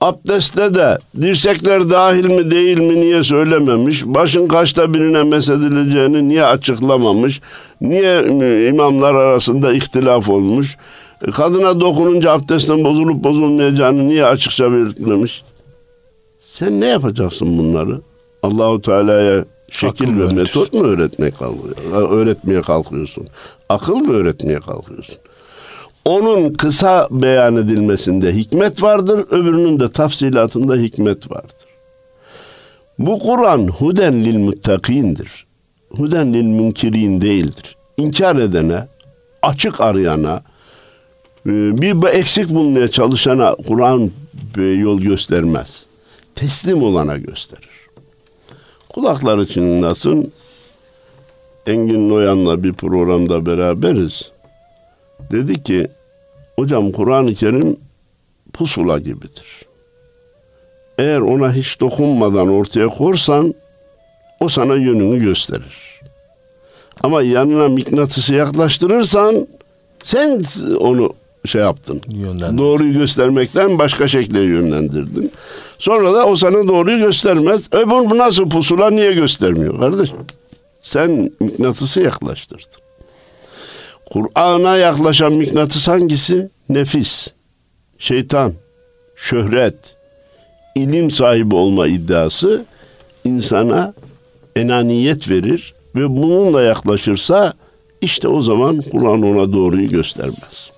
abdestte 0.00 0.74
de 0.74 0.98
dirsekler 1.20 1.90
dahil 1.90 2.24
mi 2.24 2.50
değil 2.50 2.78
mi 2.78 2.94
niye 2.94 3.24
söylememiş? 3.24 4.04
Başın 4.06 4.48
kaçta 4.48 4.94
birine 4.94 5.22
mesedileceğini 5.22 6.28
niye 6.28 6.44
açıklamamış? 6.44 7.40
Niye 7.80 8.24
imamlar 8.68 9.14
arasında 9.14 9.72
ihtilaf 9.72 10.28
olmuş? 10.28 10.76
Kadına 11.32 11.80
dokununca 11.80 12.32
abdestin 12.32 12.84
bozulup 12.84 13.24
bozulmayacağını 13.24 14.08
niye 14.08 14.24
açıkça 14.24 14.72
belirtmemiş? 14.72 15.42
Sen 16.40 16.80
ne 16.80 16.86
yapacaksın 16.86 17.58
bunları? 17.58 18.00
Allahu 18.42 18.80
Teala'ya 18.80 19.44
şekil 19.72 20.08
Akıl 20.08 20.18
ve 20.18 20.34
metot 20.34 20.72
mu 20.72 20.82
öğretmeye 20.82 21.30
kalkıyor? 21.30 21.76
Öğretmeye 22.10 22.62
kalkıyorsun? 22.62 23.28
Akıl 23.68 23.96
mı 23.96 24.12
öğretmeye 24.12 24.60
kalkıyorsun? 24.60 25.16
Onun 26.04 26.52
kısa 26.52 27.08
beyan 27.10 27.56
edilmesinde 27.56 28.32
hikmet 28.32 28.82
vardır, 28.82 29.26
öbürünün 29.30 29.80
de 29.80 29.92
tafsilatında 29.92 30.76
hikmet 30.76 31.30
vardır. 31.30 31.66
Bu 32.98 33.18
Kur'an 33.18 33.68
huden 33.68 34.24
lil 34.24 34.38
muttakindir. 34.38 35.46
Huden 35.90 36.34
lil 36.34 36.44
münkirin 36.44 37.20
değildir. 37.20 37.76
İnkar 37.96 38.36
edene, 38.36 38.86
açık 39.42 39.80
arayana, 39.80 40.42
e, 41.46 41.50
bir 41.50 42.08
eksik 42.08 42.50
bulmaya 42.50 42.88
çalışana 42.88 43.54
Kur'an 43.66 44.10
yol 44.56 45.00
göstermez. 45.00 45.86
Teslim 46.34 46.82
olana 46.82 47.16
gösterir. 47.16 47.75
Kulakları 48.96 49.46
çınlasın. 49.46 50.32
Engin 51.66 52.10
Noyan'la 52.10 52.62
bir 52.62 52.72
programda 52.72 53.46
beraberiz. 53.46 54.30
Dedi 55.30 55.62
ki 55.62 55.88
hocam 56.58 56.92
Kur'an-ı 56.92 57.34
Kerim 57.34 57.76
pusula 58.52 58.98
gibidir. 58.98 59.64
Eğer 60.98 61.20
ona 61.20 61.52
hiç 61.52 61.80
dokunmadan 61.80 62.48
ortaya 62.48 62.88
korsan 62.88 63.54
o 64.40 64.48
sana 64.48 64.74
yönünü 64.74 65.18
gösterir. 65.18 66.00
Ama 67.02 67.22
yanına 67.22 67.68
mıknatısı 67.68 68.34
yaklaştırırsan 68.34 69.48
sen 70.02 70.42
onu 70.80 71.12
şey 71.46 71.62
yaptın. 71.62 72.00
Doğruyu 72.58 72.92
göstermekten 72.92 73.78
başka 73.78 74.08
şekle 74.08 74.40
yönlendirdin. 74.40 75.32
Sonra 75.78 76.14
da 76.14 76.26
o 76.26 76.36
sana 76.36 76.68
doğruyu 76.68 76.98
göstermez. 76.98 77.68
E 77.74 77.90
bu 77.90 78.18
nasıl 78.18 78.48
pusula 78.50 78.90
niye 78.90 79.12
göstermiyor 79.12 79.80
kardeşim? 79.80 80.16
Sen 80.80 81.30
mıknatısı 81.40 82.00
yaklaştırdın. 82.00 82.82
Kur'an'a 84.10 84.76
yaklaşan 84.76 85.32
mıknatıs 85.32 85.88
hangisi? 85.88 86.50
Nefis, 86.68 87.28
şeytan, 87.98 88.52
şöhret, 89.16 89.96
ilim 90.74 91.10
sahibi 91.10 91.54
olma 91.54 91.86
iddiası 91.86 92.64
insana 93.24 93.94
enaniyet 94.56 95.28
verir 95.28 95.74
ve 95.94 96.08
bununla 96.08 96.62
yaklaşırsa 96.62 97.52
işte 98.00 98.28
o 98.28 98.42
zaman 98.42 98.80
Kur'an 98.80 99.22
ona 99.22 99.52
doğruyu 99.52 99.88
göstermez. 99.88 100.70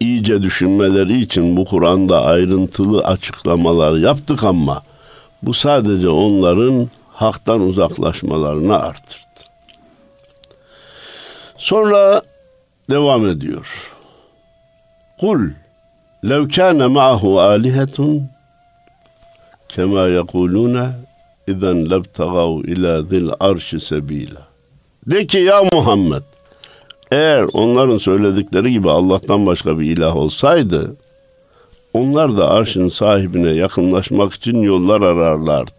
İyice 0.00 0.42
düşünmeleri 0.42 1.20
için 1.20 1.56
bu 1.56 1.64
Kur'an'da 1.64 2.24
ayrıntılı 2.24 3.04
açıklamalar 3.04 3.96
yaptık 3.96 4.44
ama 4.44 4.82
bu 5.42 5.54
sadece 5.54 6.08
onların 6.08 6.88
haktan 7.12 7.60
uzaklaşmalarını 7.60 8.78
artırdı. 8.78 9.28
Sonra 11.56 12.22
devam 12.90 13.26
ediyor. 13.26 13.92
Kul 15.20 15.40
lev 16.24 16.48
kâne 16.48 16.86
ma'ahu 16.86 17.40
âlihetun 17.40 18.30
kema 19.68 20.06
yekulûne 20.06 20.88
izen 21.46 21.90
lebtagav 21.90 22.60
ila 22.60 23.02
zil 23.02 23.28
arşi 23.40 23.80
sebîla. 23.80 24.42
De 25.06 25.26
ki 25.26 25.38
ya 25.38 25.62
Muhammed 25.72 26.22
eğer 27.10 27.46
onların 27.52 27.98
söyledikleri 27.98 28.72
gibi 28.72 28.90
Allah'tan 28.90 29.46
başka 29.46 29.78
bir 29.78 29.84
ilah 29.84 30.16
olsaydı 30.16 30.96
onlar 31.94 32.36
da 32.36 32.50
arşın 32.50 32.88
sahibine 32.88 33.48
yakınlaşmak 33.48 34.32
için 34.32 34.62
yollar 34.62 35.00
ararlardı. 35.00 35.70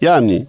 Yani 0.00 0.46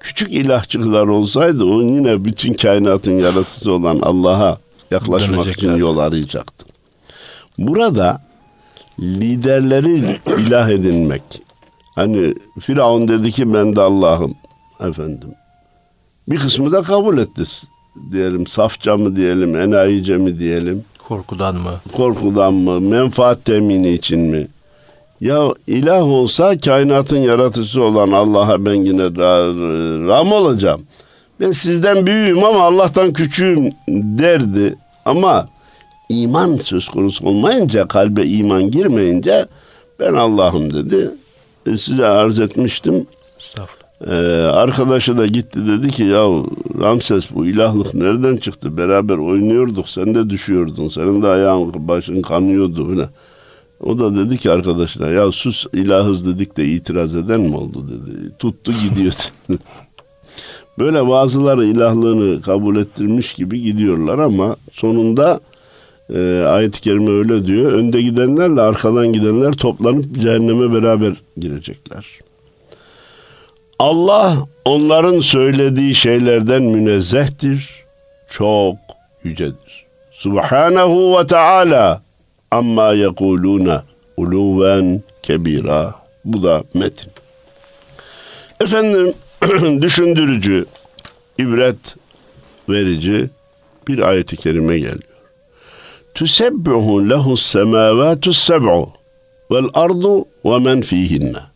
küçük 0.00 0.32
ilahçıklar 0.32 1.06
olsaydı 1.06 1.64
o 1.64 1.82
yine 1.82 2.24
bütün 2.24 2.54
kainatın 2.54 3.18
yaratıcısı 3.18 3.72
olan 3.72 3.98
Allah'a 4.02 4.58
yaklaşmak 4.90 5.46
için 5.46 5.76
yol 5.76 5.98
arayacaktı. 5.98 6.66
Burada 7.58 8.22
liderleri 9.00 10.18
ilah 10.38 10.68
edinmek. 10.68 11.22
Hani 11.94 12.34
Firavun 12.60 13.08
dedi 13.08 13.30
ki 13.30 13.54
ben 13.54 13.76
de 13.76 13.80
Allah'ım 13.80 14.34
efendim. 14.80 15.28
Bir 16.28 16.38
kısmı 16.38 16.72
da 16.72 16.82
kabul 16.82 17.18
etti 17.18 17.42
diyelim. 18.12 18.46
Safça 18.46 18.96
mı 18.96 19.16
diyelim, 19.16 19.56
enayice 19.56 20.16
mi 20.16 20.38
diyelim. 20.38 20.84
Korkudan 21.08 21.56
mı? 21.56 21.80
Korkudan 21.92 22.54
mı? 22.54 22.80
Menfaat 22.80 23.44
temini 23.44 23.92
için 23.92 24.20
mi? 24.20 24.48
Ya 25.20 25.48
ilah 25.66 26.02
olsa 26.02 26.58
kainatın 26.58 27.16
yaratıcısı 27.18 27.82
olan 27.82 28.12
Allah'a 28.12 28.64
ben 28.64 28.74
yine 28.74 29.02
ram 30.08 30.32
olacağım. 30.32 30.82
Ben 31.40 31.52
sizden 31.52 32.06
büyüğüm 32.06 32.44
ama 32.44 32.62
Allah'tan 32.62 33.12
küçüğüm 33.12 33.72
derdi. 33.88 34.76
Ama 35.04 35.48
iman 36.08 36.56
söz 36.56 36.88
konusu 36.88 37.26
olmayınca, 37.26 37.88
kalbe 37.88 38.26
iman 38.26 38.70
girmeyince 38.70 39.46
ben 40.00 40.14
Allah'ım 40.14 40.74
dedi. 40.74 41.10
E, 41.66 41.76
size 41.76 42.06
arz 42.06 42.40
etmiştim. 42.40 43.06
Ee, 44.06 44.14
arkadaşı 44.52 45.18
da 45.18 45.26
gitti 45.26 45.66
dedi 45.66 45.88
ki 45.88 46.04
ya 46.04 46.24
Ramses 46.80 47.30
bu 47.34 47.46
ilahlık 47.46 47.94
nereden 47.94 48.36
çıktı? 48.36 48.76
Beraber 48.76 49.16
oynuyorduk 49.16 49.88
sen 49.88 50.14
de 50.14 50.30
düşüyordun. 50.30 50.88
Senin 50.88 51.22
de 51.22 51.28
ayağın 51.28 51.88
başın 51.88 52.22
kanıyordu 52.22 52.94
falan. 52.94 53.08
O 53.80 53.98
da 53.98 54.16
dedi 54.16 54.38
ki 54.38 54.50
arkadaşına 54.50 55.08
ya 55.08 55.32
sus 55.32 55.66
ilahız 55.72 56.26
dedik 56.26 56.56
de 56.56 56.66
itiraz 56.66 57.14
eden 57.14 57.40
mi 57.40 57.56
oldu 57.56 57.88
dedi. 57.88 58.32
Tuttu 58.38 58.72
gidiyor. 58.88 59.14
Böyle 60.78 61.08
bazıları 61.08 61.64
ilahlığını 61.64 62.42
kabul 62.42 62.76
ettirmiş 62.76 63.32
gibi 63.32 63.62
gidiyorlar 63.62 64.18
ama 64.18 64.56
sonunda 64.72 65.40
e, 66.14 66.44
ayet-i 66.48 66.80
kerime 66.80 67.10
öyle 67.10 67.46
diyor. 67.46 67.72
Önde 67.72 68.02
gidenlerle 68.02 68.60
arkadan 68.60 69.12
gidenler 69.12 69.52
toplanıp 69.52 70.20
cehenneme 70.20 70.72
beraber 70.74 71.12
girecekler. 71.36 72.23
Allah 73.78 74.36
onların 74.64 75.20
söylediği 75.20 75.94
şeylerden 75.94 76.62
münezzehtir, 76.62 77.84
çok 78.30 78.76
yücedir. 79.24 79.84
Subhanahu 80.12 81.18
ve 81.18 81.26
Teala 81.26 82.02
amma 82.50 82.92
yekuluna 82.92 83.84
uluven 84.16 85.02
kebira. 85.22 85.94
Bu 86.24 86.42
da 86.42 86.64
metin. 86.74 87.12
Efendim 88.60 89.14
düşündürücü, 89.82 90.66
ibret 91.38 91.76
verici 92.68 93.30
bir 93.88 93.98
ayeti 93.98 94.36
kerime 94.36 94.78
geliyor. 94.78 95.14
Tüsebbihu 96.14 97.10
lehu 97.10 97.36
semavatu 97.36 98.32
seb'u 98.32 98.92
vel 99.50 99.64
ardu 99.74 100.24
ve 100.44 100.58
men 100.58 100.80
fihinne. 100.80 101.53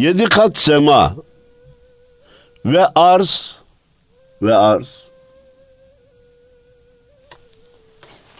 Yedi 0.00 0.24
kat 0.24 0.58
sema 0.58 1.16
ve 2.64 2.86
arz 2.94 3.56
ve 4.42 4.54
arz. 4.54 5.08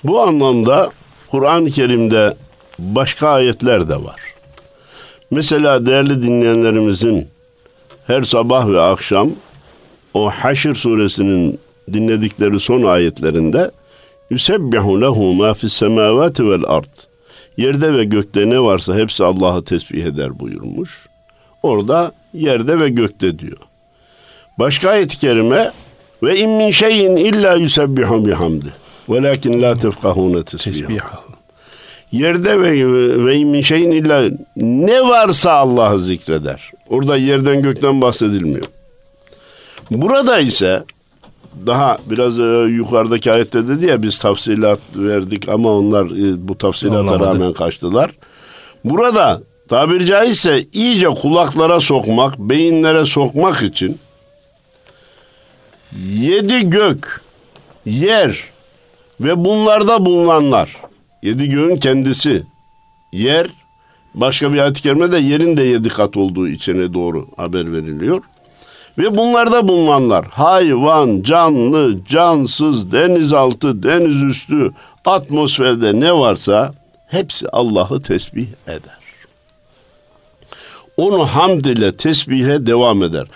Bu 0.04 0.20
anlamda 0.20 0.90
Kur'an-ı 1.30 1.70
Kerim'de 1.70 2.34
başka 2.78 3.28
ayetler 3.28 3.88
de 3.88 3.94
var. 4.04 4.20
Mesela 5.30 5.86
değerli 5.86 6.22
dinleyenlerimizin 6.22 7.28
her 8.06 8.22
sabah 8.22 8.68
ve 8.68 8.80
akşam 8.80 9.30
o 10.14 10.30
Haşr 10.30 10.74
suresinin 10.74 11.60
dinledikleri 11.92 12.60
son 12.60 12.82
ayetlerinde 12.82 13.70
Yusebbihu 14.30 15.00
lehu 15.00 15.34
ma 15.34 15.54
fis 15.54 15.72
semavati 15.72 16.50
vel 16.50 16.64
ard. 16.66 16.96
Yerde 17.56 17.94
ve 17.94 18.04
gökte 18.04 18.50
ne 18.50 18.60
varsa 18.60 18.94
hepsi 18.94 19.24
Allah'ı 19.24 19.64
tesbih 19.64 20.04
eder 20.04 20.40
buyurmuş. 20.40 21.09
Orada 21.62 22.12
yerde 22.34 22.80
ve 22.80 22.88
gökte 22.88 23.38
diyor. 23.38 23.56
Başka 24.58 24.90
ayet-i 24.90 25.18
kerime 25.18 25.72
ve 26.22 26.36
in 26.36 26.50
min 26.50 26.70
şeyin 26.70 27.16
illa 27.16 27.54
yusebbihu 27.54 28.26
bihamdi. 28.26 28.66
Velakin 29.08 29.62
la 29.62 29.78
tefkahune 29.78 30.42
tesbihahu. 30.42 31.30
Yerde 32.12 32.60
ve 32.60 32.72
ve 33.26 33.44
min 33.44 33.60
şeyin 33.60 33.90
illa 33.90 34.22
ne 34.56 35.02
varsa 35.02 35.52
Allah'ı 35.52 35.98
zikreder. 35.98 36.70
Orada 36.88 37.16
yerden 37.16 37.62
gökten 37.62 38.00
bahsedilmiyor. 38.00 38.66
Burada 39.90 40.38
ise 40.38 40.84
daha 41.66 41.98
biraz 42.06 42.38
e, 42.40 42.42
yukarıdaki 42.68 43.32
ayette 43.32 43.68
dedi 43.68 43.86
ya 43.86 44.02
biz 44.02 44.18
tafsilat 44.18 44.78
verdik 44.96 45.48
ama 45.48 45.72
onlar 45.72 46.06
e, 46.06 46.48
bu 46.48 46.58
tafsilata 46.58 46.98
Anlamadı. 46.98 47.24
rağmen 47.24 47.52
kaçtılar. 47.52 48.10
Burada 48.84 49.42
tabiri 49.70 50.06
caizse 50.06 50.64
iyice 50.72 51.06
kulaklara 51.06 51.80
sokmak, 51.80 52.38
beyinlere 52.38 53.06
sokmak 53.06 53.62
için 53.62 53.98
yedi 56.06 56.70
gök, 56.70 57.22
yer 57.86 58.44
ve 59.20 59.44
bunlarda 59.44 60.06
bulunanlar, 60.06 60.76
yedi 61.22 61.50
göğün 61.50 61.76
kendisi, 61.76 62.42
yer, 63.12 63.46
başka 64.14 64.52
bir 64.52 64.58
ayet-i 64.58 64.82
kerimede 64.82 65.18
yerin 65.18 65.56
de 65.56 65.62
yedi 65.62 65.88
kat 65.88 66.16
olduğu 66.16 66.48
içine 66.48 66.94
doğru 66.94 67.28
haber 67.36 67.72
veriliyor. 67.72 68.22
Ve 68.98 69.16
bunlarda 69.16 69.68
bulunanlar 69.68 70.26
hayvan, 70.26 71.22
canlı, 71.22 72.04
cansız, 72.04 72.92
denizaltı, 72.92 73.82
denizüstü, 73.82 74.72
atmosferde 75.04 76.00
ne 76.00 76.12
varsa 76.12 76.72
hepsi 77.06 77.48
Allah'ı 77.48 78.02
tesbih 78.02 78.46
eder 78.66 78.99
onu 81.00 81.26
hamd 81.26 81.64
ile 81.64 81.96
tesbihe 81.96 82.66
devam 82.66 83.02
eder. 83.02 83.26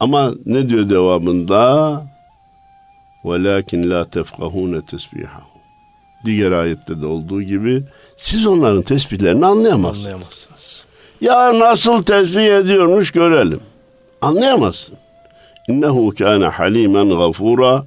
Ama 0.00 0.30
ne 0.46 0.68
diyor 0.68 0.90
devamında? 0.90 2.02
Velakin 3.24 3.90
la 3.90 4.04
tefkahune 4.04 4.86
tesbihahu. 4.86 5.50
Diğer 6.24 6.52
ayette 6.52 7.00
de 7.00 7.06
olduğu 7.06 7.42
gibi 7.42 7.82
siz 8.16 8.46
onların 8.46 8.82
tesbihlerini 8.82 9.46
anlayamazsınız. 9.46 10.06
anlayamazsınız. 10.06 10.84
Ya 11.20 11.58
nasıl 11.58 12.02
tesbih 12.02 12.56
ediyormuş 12.56 13.10
görelim. 13.10 13.60
Anlayamazsın. 14.22 14.96
İnnehu 15.68 16.14
kâne 16.18 16.46
halimen 16.46 17.08
gafura. 17.08 17.84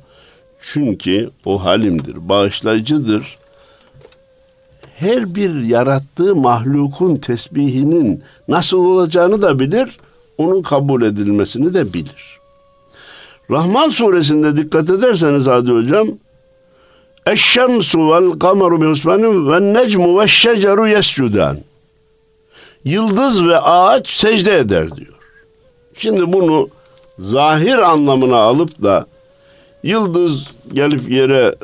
Çünkü 0.61 1.29
o 1.45 1.63
halimdir, 1.63 2.29
bağışlayıcıdır. 2.29 3.37
Her 4.95 5.35
bir 5.35 5.63
yarattığı 5.63 6.35
mahlukun 6.35 7.15
tesbihinin 7.15 8.23
nasıl 8.47 8.77
olacağını 8.77 9.41
da 9.41 9.59
bilir, 9.59 9.97
onun 10.37 10.61
kabul 10.61 11.01
edilmesini 11.01 11.73
de 11.73 11.93
bilir. 11.93 12.39
Rahman 13.51 13.89
suresinde 13.89 14.57
dikkat 14.57 14.89
ederseniz 14.89 15.47
Hadi 15.47 15.71
Hocam, 15.71 16.07
Eşşemsu 17.27 18.11
vel 18.11 18.39
kameru 18.39 18.81
bi 18.81 18.85
husbanin 18.85 19.51
ve 19.51 19.73
necmu 19.73 20.21
ve 20.21 20.27
şeceru 20.27 20.87
yescudan 20.87 21.57
yıldız 22.85 23.47
ve 23.47 23.59
ağaç 23.59 24.09
secde 24.09 24.57
eder 24.57 24.95
diyor. 24.95 25.13
Şimdi 25.97 26.33
bunu 26.33 26.69
zahir 27.19 27.77
anlamına 27.77 28.37
alıp 28.37 28.83
da 28.83 29.05
yıldız 29.83 30.47
gelip 30.73 31.11
yere 31.11 31.55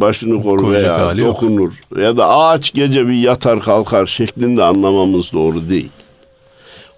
başını 0.00 0.42
korur 0.42 0.62
Koyacak 0.62 0.98
veya 0.98 1.06
hali 1.06 1.20
yok. 1.20 1.34
dokunur 1.34 1.72
ya 2.00 2.16
da 2.16 2.28
ağaç 2.28 2.72
gece 2.74 3.08
bir 3.08 3.14
yatar 3.14 3.60
kalkar 3.60 4.06
şeklinde 4.06 4.62
anlamamız 4.64 5.32
doğru 5.32 5.68
değil. 5.68 5.88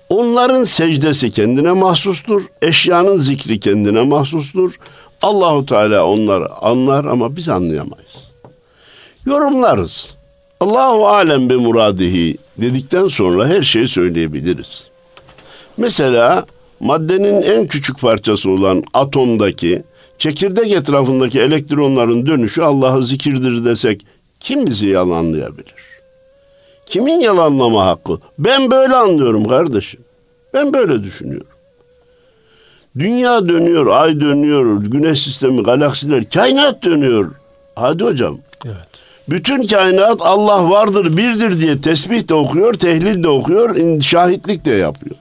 Onların 0.08 0.64
secdesi 0.64 1.30
kendine 1.30 1.72
mahsustur. 1.72 2.42
Eşyanın 2.62 3.16
zikri 3.16 3.60
kendine 3.60 4.02
mahsustur. 4.02 4.74
Allahu 5.22 5.66
Teala 5.66 6.06
onları 6.06 6.52
anlar 6.54 7.04
ama 7.04 7.36
biz 7.36 7.48
anlayamayız. 7.48 8.30
Yorumlarız. 9.26 10.16
Allahu 10.60 11.08
alem 11.08 11.50
bi 11.50 11.56
muradihi 11.56 12.36
dedikten 12.58 13.08
sonra 13.08 13.48
her 13.48 13.62
şeyi 13.62 13.88
söyleyebiliriz. 13.88 14.90
Mesela 15.76 16.46
maddenin 16.80 17.42
en 17.42 17.66
küçük 17.66 18.00
parçası 18.00 18.50
olan 18.50 18.84
atomdaki 18.94 19.82
çekirdek 20.20 20.72
etrafındaki 20.72 21.40
elektronların 21.40 22.26
dönüşü 22.26 22.62
Allah'ı 22.62 23.02
zikirdir 23.02 23.64
desek 23.64 24.06
kim 24.40 24.66
bizi 24.66 24.86
yalanlayabilir? 24.86 25.74
Kimin 26.86 27.20
yalanlama 27.20 27.86
hakkı? 27.86 28.18
Ben 28.38 28.70
böyle 28.70 28.96
anlıyorum 28.96 29.48
kardeşim. 29.48 30.00
Ben 30.54 30.72
böyle 30.72 31.02
düşünüyorum. 31.02 31.46
Dünya 32.98 33.48
dönüyor, 33.48 33.86
ay 33.86 34.20
dönüyor, 34.20 34.82
güneş 34.82 35.22
sistemi, 35.22 35.62
galaksiler, 35.62 36.30
kainat 36.30 36.84
dönüyor. 36.84 37.30
Hadi 37.74 38.04
hocam. 38.04 38.38
Evet. 38.64 38.76
Bütün 39.28 39.66
kainat 39.66 40.20
Allah 40.20 40.70
vardır, 40.70 41.16
birdir 41.16 41.60
diye 41.60 41.80
tesbih 41.80 42.28
de 42.28 42.34
okuyor, 42.34 42.74
tehlil 42.74 43.22
de 43.22 43.28
okuyor, 43.28 44.00
şahitlik 44.00 44.64
de 44.64 44.70
yapıyor. 44.70 45.16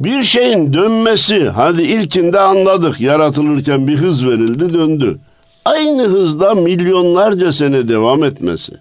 Bir 0.00 0.22
şeyin 0.22 0.72
dönmesi, 0.72 1.48
hadi 1.48 1.82
ilkinde 1.82 2.40
anladık, 2.40 3.00
yaratılırken 3.00 3.88
bir 3.88 3.96
hız 3.96 4.26
verildi, 4.26 4.74
döndü. 4.74 5.18
Aynı 5.64 6.02
hızda 6.02 6.54
milyonlarca 6.54 7.52
sene 7.52 7.88
devam 7.88 8.24
etmesi. 8.24 8.72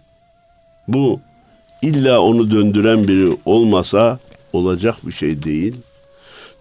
Bu 0.88 1.20
illa 1.82 2.22
onu 2.22 2.52
döndüren 2.52 3.08
biri 3.08 3.38
olmasa 3.46 4.20
olacak 4.54 4.96
bir 5.04 5.12
şey 5.12 5.44
değil. 5.44 5.76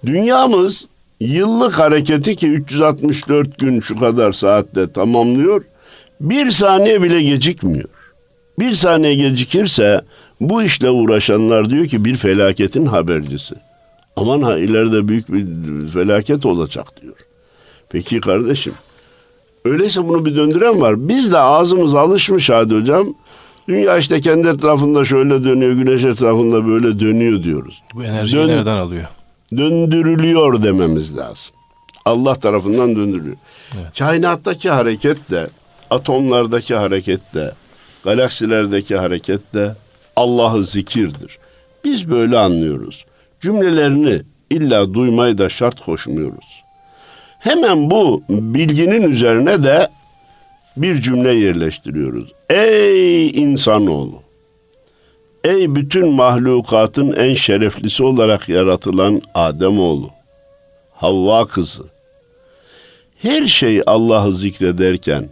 Dünyamız 0.06 0.86
yıllık 1.20 1.78
hareketi 1.78 2.36
ki 2.36 2.48
364 2.48 3.58
gün 3.58 3.80
şu 3.80 3.98
kadar 3.98 4.32
saatte 4.32 4.92
tamamlıyor. 4.92 5.64
Bir 6.20 6.50
saniye 6.50 7.02
bile 7.02 7.22
gecikmiyor. 7.22 7.88
Bir 8.58 8.74
saniye 8.74 9.14
gecikirse 9.14 10.00
bu 10.40 10.62
işle 10.62 10.90
uğraşanlar 10.90 11.70
diyor 11.70 11.86
ki 11.86 12.04
bir 12.04 12.16
felaketin 12.16 12.86
habercisi. 12.86 13.54
Aman 14.20 14.42
ha 14.42 14.58
ileride 14.58 15.08
büyük 15.08 15.32
bir 15.32 15.46
felaket 15.90 16.46
olacak 16.46 17.02
diyor. 17.02 17.14
Peki 17.90 18.20
kardeşim 18.20 18.74
öyleyse 19.64 20.08
bunu 20.08 20.24
bir 20.24 20.36
döndüren 20.36 20.80
var. 20.80 21.08
Biz 21.08 21.32
de 21.32 21.38
ağzımız 21.38 21.94
alışmış 21.94 22.50
hadi 22.50 22.74
hocam. 22.74 23.14
Dünya 23.68 23.96
işte 23.98 24.20
kendi 24.20 24.48
etrafında 24.48 25.04
şöyle 25.04 25.44
dönüyor, 25.44 25.72
güneş 25.72 26.04
etrafında 26.04 26.66
böyle 26.66 27.00
dönüyor 27.00 27.42
diyoruz. 27.42 27.82
Bu 27.94 28.04
enerjiyi 28.04 28.42
Dön- 28.42 28.48
nereden 28.48 28.76
alıyor? 28.76 29.08
döndürülüyor 29.56 30.62
dememiz 30.62 31.16
lazım. 31.16 31.54
Allah 32.04 32.34
tarafından 32.34 32.96
döndürülüyor. 32.96 33.36
Evet. 33.80 33.98
Kainattaki 33.98 34.70
hareket 34.70 35.30
de, 35.30 35.48
atomlardaki 35.90 36.74
hareket 36.74 37.34
de, 37.34 37.52
galaksilerdeki 38.04 38.96
hareket 38.96 39.54
de 39.54 39.74
Allah'ı 40.16 40.64
zikirdir. 40.64 41.38
Biz 41.84 42.10
böyle 42.10 42.38
anlıyoruz. 42.38 43.04
Cümlelerini 43.40 44.22
illa 44.50 44.94
duymayı 44.94 45.38
da 45.38 45.48
şart 45.48 45.80
koşmuyoruz. 45.80 46.62
Hemen 47.38 47.90
bu 47.90 48.22
bilginin 48.28 49.10
üzerine 49.10 49.62
de 49.62 49.88
bir 50.76 51.02
cümle 51.02 51.32
yerleştiriyoruz. 51.32 52.32
Ey 52.50 53.28
insanoğlu! 53.30 54.22
Ey 55.44 55.74
bütün 55.74 56.08
mahlukatın 56.08 57.12
en 57.12 57.34
şereflisi 57.34 58.04
olarak 58.04 58.48
yaratılan 58.48 59.22
Ademoğlu, 59.34 60.10
Havva 60.92 61.46
kızı. 61.46 61.84
Her 63.18 63.46
şey 63.46 63.82
Allah'ı 63.86 64.32
zikrederken 64.32 65.28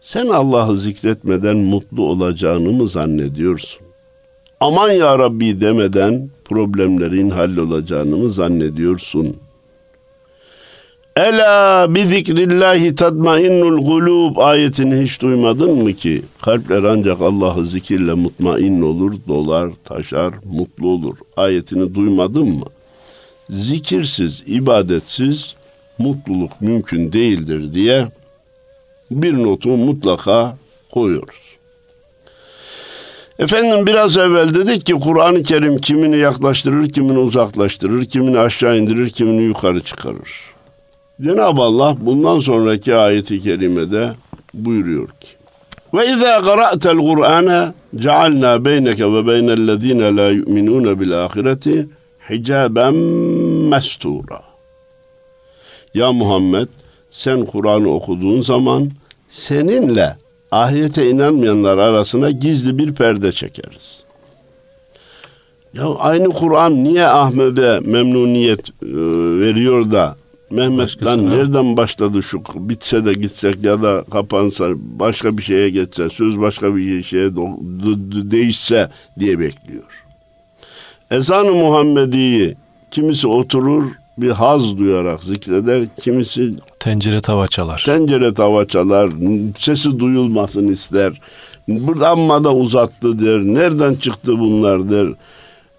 sen 0.00 0.26
Allah'ı 0.26 0.76
zikretmeden 0.76 1.56
mutlu 1.56 2.02
olacağını 2.02 2.70
mı 2.70 2.88
zannediyorsun? 2.88 3.86
Aman 4.64 4.90
ya 4.92 5.18
Rabbi 5.18 5.60
demeden 5.60 6.30
problemlerin 6.44 7.30
hallolacağını 7.30 8.16
mı 8.16 8.30
zannediyorsun? 8.30 9.36
Ela 11.16 11.86
bi 11.94 12.02
zikrillahi 12.02 12.94
tatmainnul 12.94 13.84
gulub 13.84 14.36
ayetini 14.36 15.04
hiç 15.04 15.22
duymadın 15.22 15.82
mı 15.82 15.92
ki? 15.92 16.22
Kalpler 16.42 16.82
ancak 16.82 17.20
Allah'ı 17.20 17.66
zikirle 17.66 18.14
mutmain 18.14 18.82
olur, 18.82 19.12
dolar, 19.28 19.70
taşar, 19.84 20.34
mutlu 20.44 20.88
olur. 20.88 21.16
Ayetini 21.36 21.94
duymadın 21.94 22.48
mı? 22.48 22.66
Zikirsiz, 23.50 24.42
ibadetsiz 24.46 25.54
mutluluk 25.98 26.60
mümkün 26.60 27.12
değildir 27.12 27.74
diye 27.74 28.08
bir 29.10 29.42
notu 29.42 29.68
mutlaka 29.68 30.56
koyuyoruz. 30.90 31.43
Efendim 33.38 33.86
biraz 33.86 34.16
evvel 34.16 34.54
dedik 34.54 34.86
ki 34.86 34.92
Kur'an-ı 34.92 35.42
Kerim 35.42 35.78
kimini 35.78 36.16
yaklaştırır, 36.16 36.88
kimini 36.88 37.18
uzaklaştırır, 37.18 38.04
kimini 38.04 38.38
aşağı 38.38 38.78
indirir, 38.78 39.10
kimini 39.10 39.42
yukarı 39.42 39.80
çıkarır. 39.80 40.40
Cenab-ı 41.22 41.62
Allah 41.62 41.96
bundan 42.00 42.40
sonraki 42.40 42.94
ayeti 42.94 43.40
kerimede 43.40 44.12
buyuruyor 44.54 45.08
ki 45.08 45.28
ve 45.94 46.06
izâ 46.06 46.42
qara'tel 46.42 46.96
Kur'ane 46.96 47.72
cealnâ 47.96 48.64
beyneke 48.64 49.12
ve 49.12 49.26
beynellezîne 49.26 50.16
lâ 50.16 50.30
yu'minûne 50.30 51.00
bil 51.00 51.24
âhireti 51.24 51.88
hicaben 52.30 52.94
mestûra. 53.70 54.40
Ya 55.94 56.12
Muhammed 56.12 56.68
sen 57.10 57.44
Kur'an'ı 57.44 57.88
okuduğun 57.88 58.40
zaman 58.40 58.90
seninle 59.28 60.16
ahirete 60.54 61.10
inanmayanlar 61.10 61.78
arasına 61.78 62.30
gizli 62.30 62.78
bir 62.78 62.94
perde 62.94 63.32
çekeriz. 63.32 64.04
Ya 65.74 65.94
aynı 65.94 66.28
Kur'an 66.28 66.84
niye 66.84 67.06
Ahmet'e 67.06 67.80
memnuniyet 67.80 68.68
e, 68.68 68.86
veriyor 69.40 69.92
da 69.92 70.16
Mehmet'ten 70.50 71.30
nereden 71.30 71.76
başladı 71.76 72.22
şu 72.22 72.42
bitse 72.54 73.04
de 73.04 73.12
gitsek 73.12 73.64
ya 73.64 73.82
da 73.82 74.04
kapansa 74.10 74.64
başka 74.76 75.38
bir 75.38 75.42
şeye 75.42 75.70
geçse 75.70 76.10
söz 76.10 76.40
başka 76.40 76.76
bir 76.76 77.02
şeye 77.02 77.30
değişse 78.30 78.90
diye 79.18 79.38
bekliyor. 79.38 80.04
Ezan-ı 81.10 81.52
Muhammedi'yi 81.52 82.56
kimisi 82.90 83.28
oturur 83.28 83.84
bir 84.18 84.30
haz 84.30 84.78
duyarak 84.78 85.24
zikreder, 85.24 85.84
kimisi 86.02 86.54
Tencere 86.80 87.20
tava 87.20 87.46
çalar. 87.46 87.82
tencere 87.86 88.34
tava 88.34 88.66
çalar, 88.66 89.10
sesi 89.58 89.98
duyulmasın 89.98 90.68
ister. 90.68 91.20
Burada 91.68 92.08
amma 92.08 92.44
da 92.44 92.54
uzattı 92.54 93.18
der. 93.18 93.40
Nereden 93.42 93.94
çıktı 93.94 94.38
bunlar 94.38 94.90
der. 94.90 95.06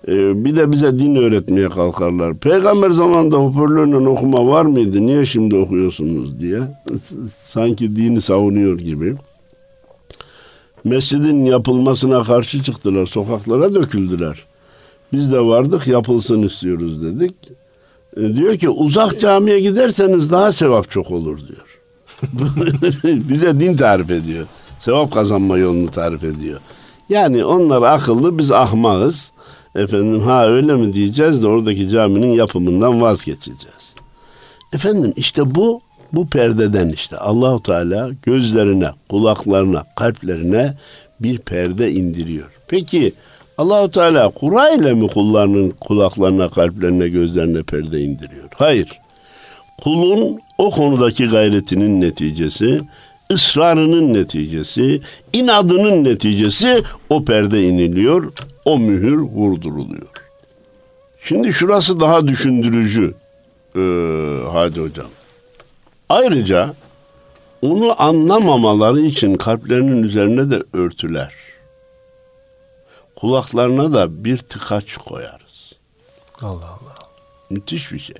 Ee, 0.08 0.46
bir 0.46 0.56
de 0.56 0.72
bize 0.72 1.00
din 1.00 1.16
öğretmeye 1.16 1.70
kalkarlar. 1.70 2.34
Peygamber 2.36 2.90
zamanında 2.90 3.38
hoparlörle 3.38 4.08
okuma 4.08 4.48
var 4.48 4.66
mıydı? 4.66 5.06
Niye 5.06 5.26
şimdi 5.26 5.56
okuyorsunuz 5.56 6.40
diye. 6.40 6.60
Sanki 7.36 7.96
dini 7.96 8.22
savunuyor 8.22 8.80
gibi. 8.80 9.16
Mescidin 10.84 11.46
yapılmasına 11.46 12.24
karşı 12.24 12.64
çıktılar. 12.64 13.06
Sokaklara 13.06 13.76
döküldüler. 13.76 14.44
Biz 15.14 15.32
de 15.32 15.40
vardık 15.40 15.88
yapılsın 15.88 16.44
istiyoruz 16.44 17.04
dedik. 17.04 17.36
E, 18.18 18.36
diyor 18.36 18.58
ki 18.58 18.70
uzak 18.70 19.22
camiye 19.22 19.60
giderseniz 19.60 20.32
daha 20.32 20.52
sevap 20.52 20.92
çok 20.92 21.12
olur 21.12 21.40
diyor. 21.48 21.80
Bize 23.30 23.60
din 23.60 23.78
tarif 23.78 24.12
ediyor. 24.12 24.46
Sevap 24.80 25.14
kazanma 25.14 25.58
yolunu 25.58 25.92
tarif 25.92 26.24
ediyor. 26.24 26.60
Yani 27.10 27.46
onlar 27.46 27.82
akıllı 27.82 28.38
biz 28.38 28.52
ahmağız. 28.52 29.32
Efendim 29.76 30.20
ha 30.20 30.48
öyle 30.48 30.76
mi 30.76 30.94
diyeceğiz 30.94 31.44
de 31.44 31.48
oradaki 31.48 31.90
caminin 31.90 32.32
yapımından 32.32 33.02
vazgeçeceğiz. 33.02 33.96
Efendim 34.74 35.14
işte 35.16 35.56
bu 35.56 35.82
bu 36.14 36.28
perdeden 36.28 36.90
işte 36.90 37.18
Allahu 37.18 37.64
Teala 37.64 38.10
gözlerine, 38.22 38.90
kulaklarına, 39.10 39.84
kalplerine 39.96 40.78
bir 41.20 41.38
perde 41.38 41.92
indiriyor. 41.92 42.50
Peki 42.68 43.14
Allahu 43.58 43.92
Teala 43.92 44.30
Kur'an 44.30 44.80
ile 44.80 44.94
mi 44.94 45.08
kullarının 45.08 45.70
kulaklarına, 45.70 46.50
kalplerine, 46.50 47.10
gözlerine 47.10 47.64
perde 47.64 48.02
indiriyor? 48.02 48.50
Hayır. 48.56 48.88
Kulun 49.84 50.40
o 50.58 50.72
konudaki 50.72 51.28
gayretinin 51.28 52.02
neticesi, 52.02 52.82
ısrarının 53.32 54.14
neticesi, 54.14 55.02
inadının 55.34 56.04
neticesi 56.04 56.84
o 57.10 57.26
perde 57.26 57.64
iniliyor, 57.64 58.34
o 58.66 58.78
mühür 58.78 59.18
vurduruluyor. 59.18 60.08
Şimdi 61.22 61.54
şurası 61.54 62.00
daha 62.00 62.28
düşündürücü 62.28 63.14
ee, 63.76 64.40
Hadi 64.54 64.82
Hocam. 64.82 65.08
Ayrıca 66.10 66.74
onu 67.62 68.02
anlamamaları 68.02 69.02
için 69.02 69.38
kalplerinin 69.38 70.04
üzerine 70.04 70.50
de 70.50 70.64
örtüler. 70.74 71.45
Kulaklarına 73.16 73.94
da 73.94 74.24
bir 74.24 74.38
tıkaç 74.38 74.98
koyarız. 74.98 75.74
Allah 76.42 76.66
Allah. 76.66 76.96
Müthiş 77.50 77.92
bir 77.92 78.00
şey. 78.00 78.16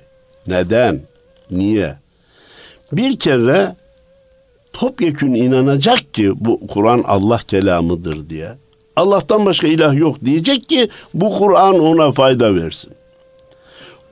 Neden? 0.46 1.02
Niye? 1.50 1.98
Bir 2.92 3.18
kere 3.18 3.76
topyekün 4.72 5.34
inanacak 5.34 6.14
ki 6.14 6.32
bu 6.36 6.66
Kur'an 6.66 7.02
Allah 7.06 7.38
kelamıdır 7.38 8.28
diye. 8.28 8.52
Allah'tan 8.96 9.46
başka 9.46 9.66
ilah 9.66 9.94
yok 9.94 10.16
diyecek 10.24 10.68
ki 10.68 10.88
bu 11.14 11.38
Kur'an 11.38 11.78
ona 11.78 12.12
fayda 12.12 12.54
versin. 12.54 12.92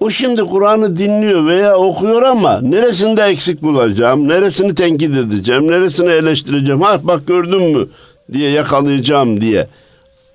O 0.00 0.10
şimdi 0.10 0.42
Kur'an'ı 0.42 0.98
dinliyor 0.98 1.46
veya 1.46 1.76
okuyor 1.76 2.22
ama 2.22 2.60
neresinde 2.60 3.22
eksik 3.22 3.62
bulacağım, 3.62 4.28
neresini 4.28 4.74
tenkit 4.74 5.16
edeceğim, 5.16 5.70
neresini 5.70 6.10
eleştireceğim, 6.10 6.82
ha 6.82 7.00
bak 7.02 7.26
gördün 7.26 7.76
mü 7.76 7.88
diye 8.32 8.50
yakalayacağım 8.50 9.40
diye 9.40 9.68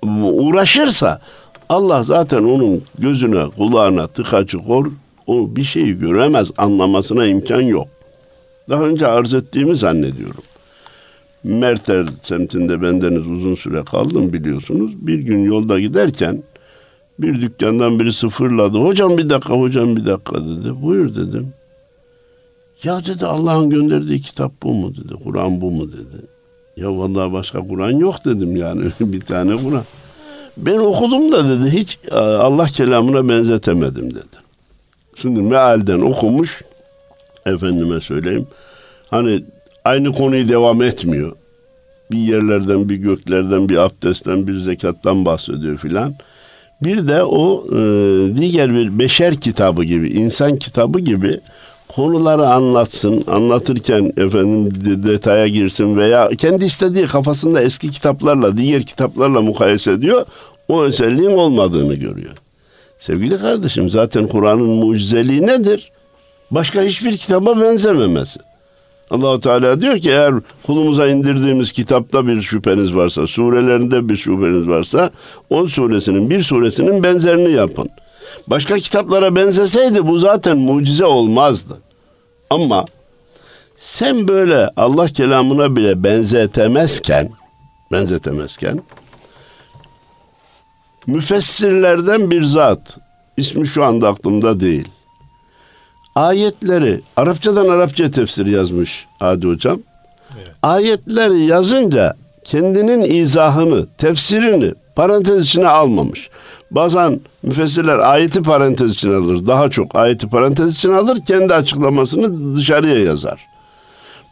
uğraşırsa 0.02 1.20
Allah 1.68 2.02
zaten 2.02 2.44
onun 2.44 2.82
gözüne, 2.98 3.48
kulağına 3.56 4.06
tıkacı 4.06 4.58
kor, 4.58 4.86
o 5.26 5.56
bir 5.56 5.64
şeyi 5.64 5.98
göremez, 5.98 6.50
anlamasına 6.56 7.26
imkan 7.26 7.60
yok. 7.60 7.88
Daha 8.68 8.82
önce 8.82 9.06
arz 9.06 9.34
ettiğimi 9.34 9.76
zannediyorum. 9.76 10.42
Merter 11.44 12.06
semtinde 12.22 12.82
bendeniz 12.82 13.26
uzun 13.26 13.54
süre 13.54 13.84
kaldım 13.84 14.32
biliyorsunuz. 14.32 15.06
Bir 15.06 15.18
gün 15.18 15.44
yolda 15.44 15.80
giderken 15.80 16.42
bir 17.18 17.40
dükkandan 17.40 17.98
biri 17.98 18.12
sıfırladı. 18.12 18.78
Hocam 18.78 19.18
bir 19.18 19.28
dakika, 19.28 19.54
hocam 19.54 19.96
bir 19.96 20.06
dakika 20.06 20.36
dedi. 20.36 20.82
Buyur 20.82 21.14
dedim. 21.14 21.52
Ya 22.84 23.06
dedi 23.06 23.26
Allah'ın 23.26 23.70
gönderdiği 23.70 24.20
kitap 24.20 24.52
bu 24.62 24.72
mu 24.72 24.96
dedi. 24.96 25.14
Kur'an 25.24 25.60
bu 25.60 25.70
mu 25.70 25.92
dedi. 25.92 26.26
Ya 26.76 26.96
vallahi 26.96 27.32
başka 27.32 27.68
Kur'an 27.68 27.90
yok 27.90 28.24
dedim 28.24 28.56
yani. 28.56 28.82
bir 29.00 29.20
tane 29.20 29.56
Kur'an. 29.56 29.84
Ben 30.56 30.78
okudum 30.78 31.32
da 31.32 31.48
dedi 31.48 31.70
hiç 31.70 31.98
e, 32.10 32.16
Allah 32.16 32.66
kelamına 32.66 33.28
benzetemedim 33.28 34.10
dedi. 34.10 34.36
Şimdi 35.16 35.40
mealden 35.40 36.00
okumuş 36.00 36.62
efendime 37.46 38.00
söyleyeyim. 38.00 38.46
Hani 39.10 39.44
aynı 39.84 40.12
konuyu 40.12 40.48
devam 40.48 40.82
etmiyor. 40.82 41.32
Bir 42.12 42.18
yerlerden, 42.18 42.88
bir 42.88 42.96
göklerden, 42.96 43.68
bir 43.68 43.76
abdestten, 43.76 44.46
bir 44.46 44.58
zekattan 44.58 45.24
bahsediyor 45.24 45.76
filan. 45.78 46.14
Bir 46.82 47.08
de 47.08 47.22
o 47.22 47.64
e, 47.68 47.78
diğer 48.36 48.74
bir 48.74 48.98
beşer 48.98 49.34
kitabı 49.34 49.84
gibi, 49.84 50.08
insan 50.10 50.56
kitabı 50.56 51.00
gibi 51.00 51.40
konuları 51.94 52.46
anlatsın, 52.46 53.24
anlatırken 53.26 54.12
efendim 54.16 54.84
de- 54.84 55.08
detaya 55.08 55.48
girsin 55.48 55.96
veya 55.96 56.28
kendi 56.28 56.64
istediği 56.64 57.06
kafasında 57.06 57.62
eski 57.62 57.90
kitaplarla, 57.90 58.56
diğer 58.56 58.82
kitaplarla 58.82 59.40
mukayese 59.40 59.92
ediyor. 59.92 60.26
O 60.68 60.82
özelliğin 60.82 61.32
olmadığını 61.32 61.94
görüyor. 61.94 62.32
Sevgili 62.98 63.38
kardeşim 63.38 63.90
zaten 63.90 64.26
Kur'an'ın 64.26 64.68
mucizeliği 64.68 65.46
nedir? 65.46 65.92
Başka 66.50 66.82
hiçbir 66.82 67.16
kitaba 67.16 67.60
benzememesi. 67.60 68.40
Allahu 69.10 69.40
Teala 69.40 69.80
diyor 69.80 69.98
ki 69.98 70.10
eğer 70.10 70.34
kulumuza 70.66 71.08
indirdiğimiz 71.08 71.72
kitapta 71.72 72.26
bir 72.26 72.42
şüpheniz 72.42 72.94
varsa, 72.94 73.26
surelerinde 73.26 74.08
bir 74.08 74.16
şüpheniz 74.16 74.68
varsa, 74.68 75.10
on 75.50 75.66
suresinin 75.66 76.30
bir 76.30 76.42
suresinin 76.42 77.02
benzerini 77.02 77.52
yapın. 77.52 77.88
Başka 78.46 78.78
kitaplara 78.78 79.36
benzeseydi 79.36 80.08
bu 80.08 80.18
zaten 80.18 80.58
mucize 80.58 81.04
olmazdı. 81.04 81.78
Ama 82.50 82.84
sen 83.76 84.28
böyle 84.28 84.70
Allah 84.76 85.08
kelamına 85.08 85.76
bile 85.76 86.04
benzetemezken, 86.04 87.30
benzetemezken, 87.92 88.82
müfessirlerden 91.06 92.30
bir 92.30 92.44
zat, 92.44 92.98
ismi 93.36 93.66
şu 93.66 93.84
anda 93.84 94.08
aklımda 94.08 94.60
değil, 94.60 94.88
ayetleri 96.14 97.00
Arapçadan 97.16 97.68
Arapça 97.68 98.10
tefsir 98.10 98.46
yazmış 98.46 99.06
Adi 99.20 99.46
Hocam. 99.46 99.80
Evet. 100.36 100.48
Ayetleri 100.62 101.40
yazınca 101.40 102.14
kendinin 102.44 103.14
izahını, 103.14 103.86
tefsirini 103.98 104.74
parantez 104.96 105.42
içine 105.42 105.68
almamış. 105.68 106.30
Bazen 106.70 107.20
müfessirler 107.42 107.98
ayeti 107.98 108.42
parantez 108.42 108.92
içine 108.92 109.14
alır. 109.14 109.46
Daha 109.46 109.70
çok 109.70 109.96
ayeti 109.96 110.28
parantez 110.28 110.74
içine 110.74 110.94
alır. 110.94 111.18
Kendi 111.26 111.54
açıklamasını 111.54 112.54
dışarıya 112.56 112.98
yazar. 112.98 113.46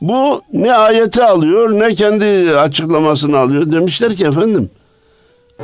Bu 0.00 0.42
ne 0.52 0.74
ayeti 0.74 1.24
alıyor 1.24 1.70
ne 1.70 1.94
kendi 1.94 2.58
açıklamasını 2.58 3.38
alıyor. 3.38 3.72
Demişler 3.72 4.14
ki 4.14 4.24
efendim 4.24 4.70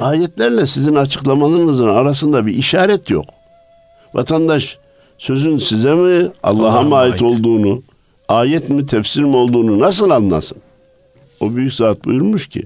ayetlerle 0.00 0.66
sizin 0.66 0.94
açıklamalarınızın 0.94 1.88
arasında 1.88 2.46
bir 2.46 2.54
işaret 2.54 3.10
yok. 3.10 3.26
Vatandaş 4.14 4.78
sözün 5.18 5.58
size 5.58 5.94
mi 5.94 6.30
Allah'a 6.42 6.82
mı 6.82 6.96
ait 6.96 7.12
ait. 7.12 7.22
olduğunu, 7.22 7.82
ayet 8.28 8.70
mi 8.70 8.86
tefsir 8.86 9.22
mi 9.22 9.36
olduğunu 9.36 9.80
nasıl 9.80 10.10
anlasın? 10.10 10.58
O 11.40 11.56
büyük 11.56 11.74
zat 11.74 12.04
buyurmuş 12.04 12.48
ki 12.48 12.62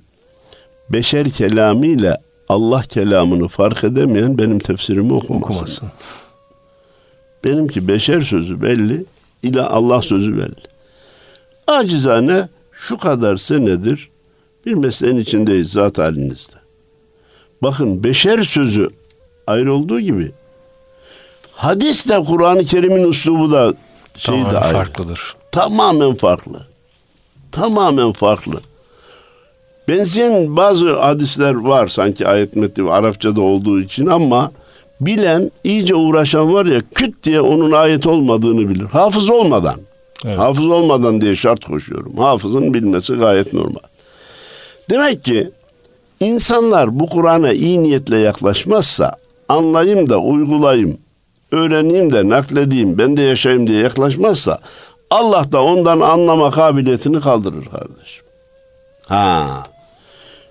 beşer 0.91 1.31
kelamıyla 1.31 2.17
Allah 2.49 2.83
kelamını 2.83 3.49
fark 3.49 3.85
edemeyen 3.85 4.39
benim 4.39 4.59
tefsirimi 4.59 5.13
okumasın. 5.13 5.55
Okumasın. 5.55 5.91
Benimki 7.45 7.89
beşer 7.89 8.21
sözü 8.21 8.63
belli, 8.63 9.05
ile 9.43 9.63
Allah 9.63 10.03
sözü 10.03 10.37
belli. 10.37 10.63
Acizane 11.67 12.49
şu 12.73 12.99
kadar 12.99 13.37
senedir 13.37 14.11
bir 14.67 14.75
mesleğin 14.75 15.17
içindeyiz 15.17 15.73
zat 15.73 15.99
halinizde. 15.99 16.57
Bakın 17.63 18.05
beşer 18.05 18.43
sözü 18.43 18.91
ayrı 19.47 19.73
olduğu 19.73 20.01
gibi 20.01 20.33
hadis 21.53 22.09
de 22.09 22.23
Kur'an-ı 22.25 22.65
Kerim'in 22.65 23.11
üslubu 23.11 23.53
da 23.53 23.75
şey 24.17 24.45
de 24.45 24.59
ayrı. 24.59 24.73
farklıdır. 24.73 25.37
Tamamen 25.53 26.15
farklı. 26.15 26.67
Tamamen 27.53 28.13
farklı. 28.13 28.61
Benzeyen 29.89 30.57
bazı 30.57 30.99
hadisler 31.01 31.55
var 31.55 31.89
sanki 31.89 32.29
ayet 32.29 32.57
metni 32.57 32.91
Arapçada 32.91 33.41
olduğu 33.41 33.81
için 33.81 34.07
ama 34.07 34.51
bilen, 35.01 35.51
iyice 35.65 35.95
uğraşan 35.95 36.55
var 36.55 36.67
ya 36.67 36.81
küt 36.95 37.25
diye 37.25 37.41
onun 37.41 37.73
ayet 37.73 38.07
olmadığını 38.07 38.69
bilir. 38.69 38.85
Hafız 38.87 39.31
olmadan. 39.31 39.81
Evet. 40.25 40.39
Hafız 40.39 40.67
olmadan 40.67 41.21
diye 41.21 41.37
şart 41.37 41.65
koşuyorum. 41.65 42.17
Hafızın 42.17 42.75
bilmesi 42.75 43.15
gayet 43.15 43.53
normal. 43.53 43.81
Demek 44.91 45.25
ki 45.25 45.51
insanlar 46.21 47.01
bu 47.01 47.07
Kur'an'a 47.07 47.53
iyi 47.53 47.83
niyetle 47.83 48.17
yaklaşmazsa 48.19 49.13
anlayayım 49.49 50.11
da 50.11 50.19
uygulayayım, 50.19 50.99
öğreneyim 51.53 52.13
de 52.13 52.29
nakledeyim, 52.29 52.99
ben 52.99 53.17
de 53.17 53.23
yaşayayım 53.23 53.67
diye 53.67 53.83
yaklaşmazsa 53.83 54.59
Allah 55.11 55.53
da 55.53 55.63
ondan 55.63 56.01
anlama 56.01 56.51
kabiliyetini 56.51 57.21
kaldırır 57.21 57.65
kardeşim. 57.65 58.25
Ha. 59.09 59.63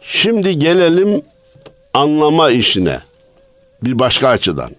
Şimdi 0.09 0.59
gelelim 0.59 1.21
anlama 1.93 2.51
işine. 2.51 2.99
Bir 3.83 3.99
başka 3.99 4.27
açıdan. 4.27 4.71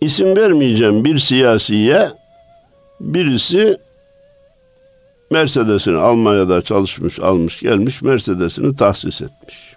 İsim 0.00 0.36
vermeyeceğim 0.36 1.04
bir 1.04 1.18
siyasiye 1.18 2.10
birisi 3.00 3.78
Mercedes'ini 5.30 5.96
Almanya'da 5.96 6.62
çalışmış, 6.62 7.20
almış, 7.20 7.60
gelmiş 7.60 8.02
Mercedes'ini 8.02 8.76
tahsis 8.76 9.22
etmiş. 9.22 9.76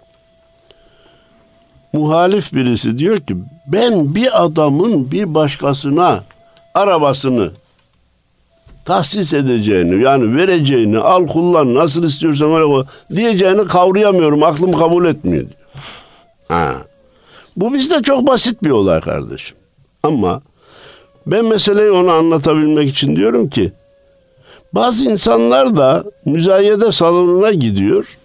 Muhalif 1.92 2.54
birisi 2.54 2.98
diyor 2.98 3.20
ki 3.20 3.36
ben 3.66 4.14
bir 4.14 4.44
adamın 4.44 5.10
bir 5.10 5.34
başkasına 5.34 6.24
arabasını 6.74 7.50
tahsis 8.88 9.32
edeceğini 9.32 10.02
yani 10.02 10.36
vereceğini 10.36 10.98
al 10.98 11.26
kullan 11.26 11.74
nasıl 11.74 12.04
istiyorsan 12.04 12.52
öyle 12.52 12.86
diyeceğini 13.10 13.66
kavrayamıyorum 13.66 14.42
aklım 14.42 14.72
kabul 14.72 15.04
etmiyor. 15.06 15.44
Ha. 16.48 16.74
Bu 17.56 17.74
bizde 17.74 18.02
çok 18.02 18.26
basit 18.26 18.64
bir 18.64 18.70
olay 18.70 19.00
kardeşim. 19.00 19.56
Ama 20.02 20.42
ben 21.26 21.44
meseleyi 21.44 21.90
ona 21.90 22.12
anlatabilmek 22.12 22.88
için 22.88 23.16
diyorum 23.16 23.48
ki 23.48 23.72
bazı 24.72 25.04
insanlar 25.04 25.76
da 25.76 26.04
müzayede 26.24 26.92
salonuna 26.92 27.52
gidiyor. 27.52 28.18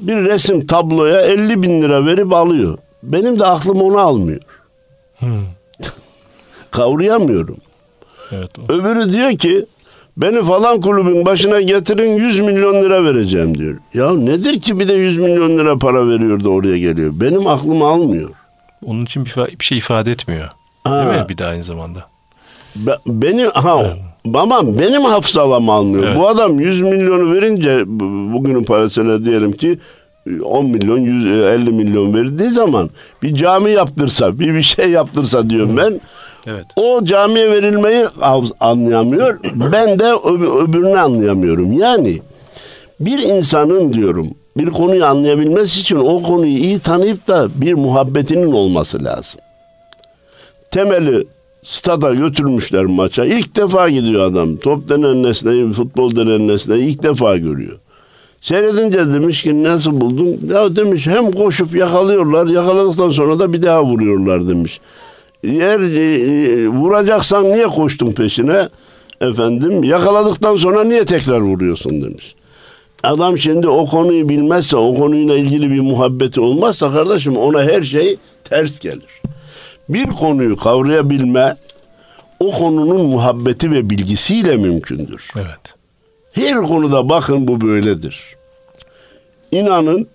Bir 0.00 0.16
resim 0.16 0.66
tabloya 0.66 1.20
50 1.20 1.62
bin 1.62 1.82
lira 1.82 2.06
verip 2.06 2.32
alıyor. 2.32 2.78
Benim 3.02 3.40
de 3.40 3.46
aklım 3.46 3.82
onu 3.82 3.98
almıyor. 3.98 4.40
Hmm. 5.18 5.44
Kavrayamıyorum. 6.70 7.56
Evet, 8.32 8.50
o. 8.58 8.72
Öbürü 8.72 9.12
diyor 9.12 9.38
ki 9.38 9.66
beni 10.16 10.42
falan 10.42 10.80
kulübün 10.80 11.26
başına 11.26 11.60
getirin 11.60 12.16
100 12.16 12.40
milyon 12.40 12.74
lira 12.74 13.04
vereceğim 13.04 13.58
diyor. 13.58 13.78
Ya 13.94 14.12
nedir 14.14 14.60
ki 14.60 14.80
bir 14.80 14.88
de 14.88 14.94
100 14.94 15.18
milyon 15.18 15.58
lira 15.58 15.78
para 15.78 16.08
veriyor 16.08 16.44
da 16.44 16.50
oraya 16.50 16.78
geliyor. 16.78 17.12
Benim 17.14 17.46
aklım 17.46 17.82
almıyor. 17.82 18.30
Onun 18.84 19.04
için 19.04 19.24
bir, 19.24 19.58
bir 19.60 19.64
şey 19.64 19.78
ifade 19.78 20.10
etmiyor. 20.10 20.48
Ha. 20.84 21.06
Değil 21.06 21.22
mi 21.22 21.28
bir 21.28 21.38
de 21.38 21.46
aynı 21.46 21.64
zamanda? 21.64 22.04
Be, 22.76 22.96
benim 23.06 23.48
ha 23.48 23.80
evet. 23.84 23.96
Ama 24.34 24.78
benim 24.78 25.02
hafızalam 25.02 25.70
almıyor. 25.70 26.04
Evet. 26.04 26.16
Bu 26.16 26.28
adam 26.28 26.60
100 26.60 26.80
milyonu 26.80 27.34
verince 27.34 27.82
bugünün 28.32 28.64
parasıyla 28.64 29.24
diyelim 29.24 29.52
ki 29.52 29.78
10 30.44 30.66
milyon 30.66 30.98
150 30.98 31.70
milyon 31.70 32.14
verdiği 32.14 32.50
zaman 32.50 32.90
bir 33.22 33.34
cami 33.34 33.70
yaptırsa 33.70 34.38
bir 34.38 34.54
bir 34.54 34.62
şey 34.62 34.90
yaptırsa 34.90 35.50
diyorum 35.50 35.76
ben. 35.76 36.00
Evet. 36.46 36.66
O 36.76 37.04
camiye 37.04 37.50
verilmeyi 37.50 38.06
anlayamıyor. 38.60 39.38
ben 39.72 39.98
de 39.98 40.12
öbürünü 40.64 40.98
anlayamıyorum. 40.98 41.72
Yani 41.72 42.20
bir 43.00 43.18
insanın 43.18 43.92
diyorum 43.92 44.30
bir 44.56 44.70
konuyu 44.70 45.04
anlayabilmesi 45.04 45.80
için 45.80 45.96
o 45.96 46.22
konuyu 46.22 46.52
iyi 46.52 46.78
tanıyıp 46.78 47.28
da 47.28 47.48
bir 47.54 47.74
muhabbetinin 47.74 48.52
olması 48.52 49.04
lazım. 49.04 49.40
Temeli 50.70 51.26
stada 51.62 52.14
götürmüşler 52.14 52.84
maça. 52.84 53.24
İlk 53.24 53.56
defa 53.56 53.88
gidiyor 53.88 54.22
adam. 54.26 54.56
Top 54.56 54.88
denen 54.88 55.22
nesneyi, 55.22 55.72
futbol 55.72 56.16
denen 56.16 56.48
nesneyi 56.48 56.82
ilk 56.82 57.02
defa 57.02 57.36
görüyor. 57.36 57.78
Seyredince 58.40 58.98
demiş 58.98 59.42
ki 59.42 59.62
nasıl 59.62 60.00
buldun? 60.00 60.40
Ya 60.54 60.76
demiş 60.76 61.06
hem 61.06 61.32
koşup 61.32 61.74
yakalıyorlar, 61.74 62.46
yakaladıktan 62.46 63.10
sonra 63.10 63.38
da 63.38 63.52
bir 63.52 63.62
daha 63.62 63.84
vuruyorlar 63.84 64.48
demiş. 64.48 64.80
Eğer 65.44 65.80
e, 65.80 66.14
e, 66.14 66.68
vuracaksan 66.68 67.44
niye 67.44 67.66
koştun 67.66 68.12
peşine? 68.12 68.68
Efendim 69.20 69.84
yakaladıktan 69.84 70.56
sonra 70.56 70.84
niye 70.84 71.04
tekrar 71.04 71.40
vuruyorsun 71.40 72.02
demiş. 72.02 72.34
Adam 73.02 73.38
şimdi 73.38 73.68
o 73.68 73.86
konuyu 73.86 74.28
bilmezse, 74.28 74.76
o 74.76 74.94
konuyla 74.94 75.36
ilgili 75.36 75.70
bir 75.70 75.80
muhabbeti 75.80 76.40
olmazsa 76.40 76.92
kardeşim 76.92 77.36
ona 77.36 77.62
her 77.62 77.82
şey 77.82 78.16
ters 78.44 78.80
gelir. 78.80 79.22
Bir 79.88 80.06
konuyu 80.06 80.56
kavrayabilme 80.56 81.56
o 82.40 82.50
konunun 82.50 83.06
muhabbeti 83.06 83.70
ve 83.70 83.90
bilgisiyle 83.90 84.56
mümkündür. 84.56 85.30
Evet. 85.36 85.74
Her 86.32 86.56
konuda 86.56 87.08
bakın 87.08 87.48
bu 87.48 87.60
böyledir. 87.60 88.36
İnanın 89.52 90.06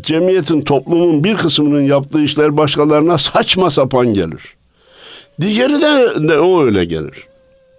cemiyetin, 0.00 0.60
toplumun 0.60 1.24
bir 1.24 1.36
kısmının 1.36 1.80
yaptığı 1.80 2.22
işler 2.22 2.56
başkalarına 2.56 3.18
saçma 3.18 3.70
sapan 3.70 4.14
gelir. 4.14 4.55
Diğeri 5.40 5.72
de, 5.72 6.28
de 6.28 6.38
o 6.38 6.64
öyle 6.64 6.84
gelir. 6.84 7.26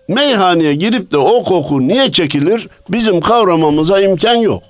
Meyhaneye 0.07 0.75
girip 0.75 1.11
de 1.11 1.17
o 1.17 1.43
koku 1.43 1.87
niye 1.87 2.11
çekilir 2.11 2.67
bizim 2.89 3.21
kavramamıza 3.21 4.01
imkan 4.01 4.35
yok. 4.35 4.63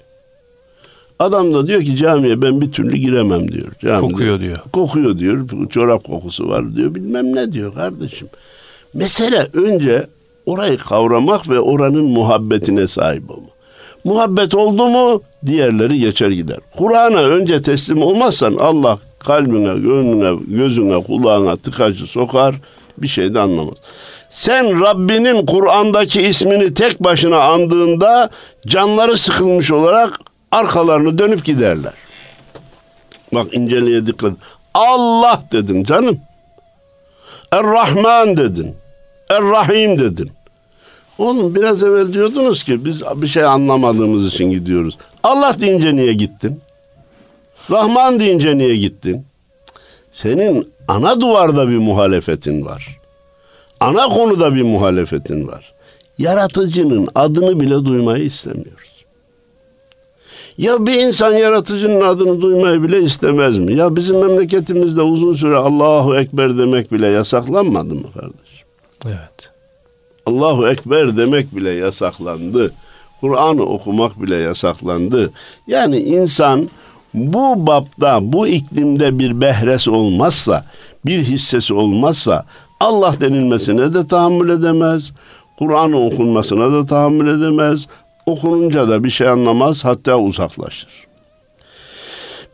Adam 1.19 1.53
da 1.53 1.67
diyor 1.67 1.81
ki 1.83 1.95
camiye 1.95 2.41
ben 2.41 2.61
bir 2.61 2.71
türlü 2.71 2.97
giremem 2.97 3.51
diyor. 3.51 3.67
Camide, 3.81 4.01
kokuyor 4.01 4.39
diyor. 4.39 4.57
Kokuyor 4.73 5.19
diyor. 5.19 5.47
Çorap 5.69 6.03
kokusu 6.03 6.49
var 6.49 6.75
diyor. 6.75 6.95
Bilmem 6.95 7.35
ne 7.35 7.51
diyor 7.51 7.73
kardeşim. 7.73 8.27
Mesele 8.93 9.47
önce 9.53 10.07
orayı 10.45 10.77
kavramak 10.77 11.49
ve 11.49 11.59
oranın 11.59 12.05
muhabbetine 12.05 12.87
sahip 12.87 13.31
olmak. 13.31 13.57
Muhabbet 14.03 14.55
oldu 14.55 14.87
mu 14.87 15.21
diğerleri 15.45 15.99
geçer 15.99 16.29
gider. 16.29 16.57
Kur'an'a 16.77 17.21
önce 17.21 17.61
teslim 17.61 18.01
olmazsan 18.01 18.55
Allah 18.59 18.99
kalbine, 19.27 19.79
gönlüne, 19.79 20.39
gözüne, 20.47 21.03
kulağına 21.03 21.55
tıkacı 21.55 22.07
sokar 22.07 22.55
bir 22.97 23.07
şey 23.07 23.33
de 23.33 23.39
anlamaz. 23.39 23.77
Sen 24.29 24.81
Rabbinin 24.81 25.45
Kur'an'daki 25.45 26.21
ismini 26.21 26.73
tek 26.73 27.03
başına 27.03 27.39
andığında 27.39 28.29
canları 28.67 29.17
sıkılmış 29.17 29.71
olarak 29.71 30.19
arkalarını 30.51 31.19
dönüp 31.19 31.45
giderler. 31.45 31.93
Bak 33.33 33.53
inceliğe 33.53 34.07
dikkat. 34.07 34.33
Allah 34.73 35.43
dedin 35.51 35.83
canım. 35.83 36.19
Er-Rahman 37.51 38.37
dedin. 38.37 38.75
Er-Rahim 39.29 39.99
dedin. 39.99 40.31
Oğlum 41.17 41.55
biraz 41.55 41.83
evvel 41.83 42.13
diyordunuz 42.13 42.63
ki 42.63 42.85
biz 42.85 43.01
bir 43.15 43.27
şey 43.27 43.43
anlamadığımız 43.43 44.27
için 44.27 44.51
gidiyoruz. 44.51 44.97
Allah 45.23 45.55
deyince 45.59 45.95
niye 45.95 46.13
gittin? 46.13 46.61
Rahman 47.71 48.19
deyince 48.19 48.57
niye 48.57 48.77
gittin? 48.77 49.25
Senin 50.11 50.73
ana 50.87 51.21
duvarda 51.21 51.69
bir 51.69 51.77
muhalefetin 51.77 52.65
var. 52.65 52.99
Ana 53.79 54.07
konuda 54.09 54.55
bir 54.55 54.63
muhalefetin 54.63 55.47
var. 55.47 55.73
Yaratıcının 56.17 57.07
adını 57.15 57.59
bile 57.59 57.85
duymayı 57.85 58.23
istemiyoruz. 58.23 58.87
Ya 60.57 60.85
bir 60.85 60.93
insan 60.93 61.33
yaratıcının 61.33 62.01
adını 62.01 62.41
duymayı 62.41 62.83
bile 62.83 63.01
istemez 63.01 63.57
mi? 63.57 63.73
Ya 63.73 63.95
bizim 63.95 64.19
memleketimizde 64.19 65.01
uzun 65.01 65.33
süre 65.33 65.55
Allahu 65.57 66.15
Ekber 66.15 66.57
demek 66.57 66.91
bile 66.91 67.07
yasaklanmadı 67.07 67.95
mı 67.95 68.13
kardeşim? 68.13 68.67
Evet. 69.05 69.51
Allahu 70.25 70.67
Ekber 70.67 71.17
demek 71.17 71.55
bile 71.55 71.69
yasaklandı. 71.69 72.71
Kur'an 73.21 73.57
okumak 73.59 74.21
bile 74.21 74.35
yasaklandı. 74.35 75.31
Yani 75.67 75.97
insan 75.97 76.69
bu 77.17 77.67
bapta, 77.67 78.19
bu 78.33 78.47
iklimde 78.47 79.19
bir 79.19 79.41
behres 79.41 79.87
olmazsa, 79.87 80.65
bir 81.05 81.19
hissesi 81.23 81.73
olmazsa 81.73 82.45
Allah 82.79 83.15
denilmesine 83.19 83.93
de 83.93 84.07
tahammül 84.07 84.49
edemez. 84.49 85.11
Kur'an 85.59 85.93
okunmasına 85.93 86.71
da 86.71 86.85
tahammül 86.85 87.41
edemez. 87.41 87.87
Okununca 88.25 88.89
da 88.89 89.03
bir 89.03 89.09
şey 89.09 89.27
anlamaz 89.27 89.85
hatta 89.85 90.17
uzaklaşır. 90.17 91.07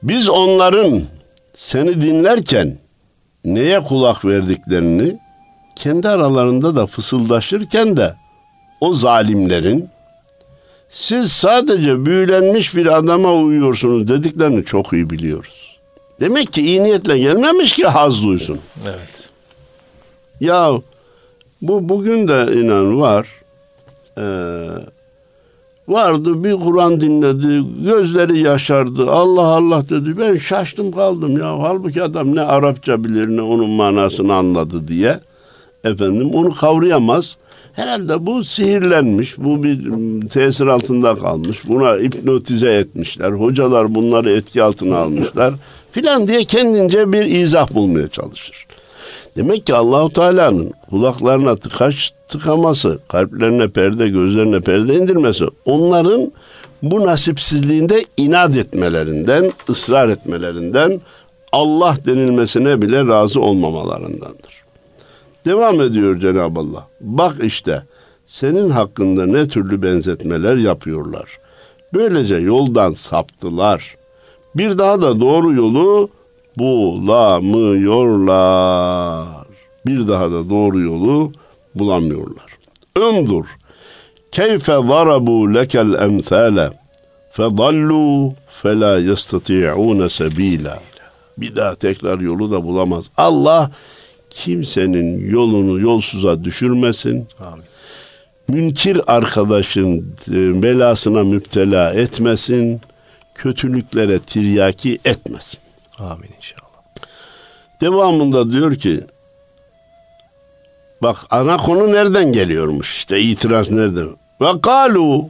Biz 0.04 0.30
onların 0.30 1.02
seni 1.56 2.02
dinlerken 2.02 2.78
neye 3.46 3.80
kulak 3.80 4.26
verdiklerini 4.26 5.18
kendi 5.76 6.10
aralarında 6.10 6.76
da 6.76 6.88
fısıldaşırken 6.88 7.98
de 7.98 8.14
o 8.82 8.94
zalimlerin 8.94 9.90
siz 10.94 11.32
sadece 11.32 12.06
büyülenmiş 12.06 12.76
bir 12.76 12.98
adama 12.98 13.34
uyuyorsunuz 13.34 14.08
dediklerini 14.08 14.66
çok 14.66 14.94
iyi 14.94 15.10
biliyoruz. 15.10 15.78
Demek 16.20 16.54
ki 16.54 16.62
iyi 16.62 16.84
niyetle 16.84 17.18
gelmemiş 17.20 17.74
ki 17.74 17.86
haz 17.86 18.24
duysun. 18.24 18.60
Evet. 18.84 19.30
Ya 20.40 20.72
bu 21.62 21.90
bugün 21.90 22.28
de 22.28 22.62
inan 22.62 23.02
var. 23.02 23.28
Ee, 24.18 24.24
Vardı 25.88 26.44
bir 26.44 26.54
Kur'an 26.54 27.02
dinledi, 27.02 27.64
gözleri 27.84 28.40
yaşardı. 28.40 29.12
Allah 29.12 29.48
Allah 29.48 29.90
dedi. 29.90 30.18
Ben 30.20 30.38
şaştım 30.38 30.92
kaldım 30.92 31.38
ya. 31.38 31.60
Halbuki 31.60 32.04
adam 32.04 32.36
ne 32.36 32.42
Arapça 32.42 33.04
bilir 33.04 33.28
ne 33.28 33.42
onun 33.42 33.70
manasını 33.70 34.34
anladı 34.34 34.88
diye. 34.88 35.20
Efendim 35.84 36.30
onu 36.34 36.54
kavrayamaz. 36.54 37.38
Herhalde 37.74 38.26
bu 38.26 38.44
sihirlenmiş, 38.44 39.38
bu 39.38 39.64
bir 39.64 39.80
tesir 40.28 40.68
altında 40.68 41.16
kalmış. 41.16 41.68
Buna 41.68 41.96
hipnotize 41.96 42.74
etmişler. 42.74 43.32
Hocalar 43.32 43.96
bunları 43.96 44.32
etki 44.32 44.64
altına 44.64 44.98
almışlar. 44.98 45.54
Filan 45.92 46.28
diye 46.28 46.44
kendince 46.44 47.14
bir 47.14 47.26
izah 47.26 47.76
bulmaya 47.76 48.08
çalışır. 48.08 48.66
Demek 49.38 49.66
ki 49.66 49.76
Allahu 49.76 50.10
Teala'nın 50.10 50.72
kulaklarına 50.90 51.56
tıkaç 51.56 52.14
tıkaması, 52.28 53.00
kalplerine 53.08 53.68
perde, 53.68 54.10
gözlerine 54.10 54.60
perde 54.60 54.96
indirmesi 54.96 55.46
onların 55.66 56.32
bu 56.82 57.06
nasipsizliğinde 57.06 58.06
inat 58.18 58.56
etmelerinden, 58.56 59.52
ısrar 59.70 60.10
etmelerinden, 60.10 61.02
Allah 61.52 61.98
denilmesine 62.06 62.82
bile 62.82 63.08
razı 63.08 63.42
olmamalarındandır. 63.42 64.63
Devam 65.46 65.82
ediyor 65.82 66.20
Cenab-ı 66.20 66.60
Allah. 66.60 66.88
Bak 67.02 67.36
işte 67.44 67.84
senin 68.28 68.70
hakkında 68.70 69.26
ne 69.26 69.48
türlü 69.48 69.82
benzetmeler 69.82 70.58
yapıyorlar. 70.58 71.40
Böylece 71.94 72.36
yoldan 72.36 72.94
saptılar. 72.94 73.96
Bir 74.56 74.78
daha 74.78 75.02
da 75.02 75.20
doğru 75.20 75.54
yolu 75.54 76.10
bulamıyorlar. 76.58 79.28
Bir 79.86 80.08
daha 80.08 80.32
da 80.32 80.50
doğru 80.50 80.80
yolu 80.80 81.32
bulamıyorlar. 81.76 82.58
Öndur. 82.96 83.46
Keyfe 84.32 84.74
zarabu 84.74 85.54
lekel 85.54 85.94
emsale 85.94 86.72
fedallu 87.32 88.34
fela 88.62 89.00
yestati'une 89.00 90.10
sebila. 90.10 90.80
Bir 91.38 91.56
daha 91.56 91.76
tekrar 91.76 92.20
yolu 92.20 92.52
da 92.52 92.64
bulamaz. 92.64 93.06
Allah 93.18 93.72
kimsenin 94.34 95.30
yolunu 95.32 95.80
yolsuza 95.80 96.44
düşürmesin. 96.44 97.28
Amin. 97.40 97.64
Münkir 98.48 99.02
arkadaşın 99.08 100.16
e, 100.32 100.62
belasına 100.62 101.24
müptela 101.24 101.94
etmesin. 101.94 102.82
Kötülüklere 103.36 104.20
tiryaki 104.20 105.00
etmesin. 105.06 105.60
Amin 106.00 106.30
inşallah. 106.38 106.64
Devamında 107.82 108.52
diyor 108.52 108.76
ki 108.76 109.02
bak 111.02 111.18
ana 111.30 111.58
konu 111.58 111.94
nereden 111.94 112.34
geliyormuş 112.34 112.96
işte 112.96 113.20
itiraz 113.20 113.72
nereden? 113.72 114.10
Ve 114.42 114.62
kalu 114.62 115.30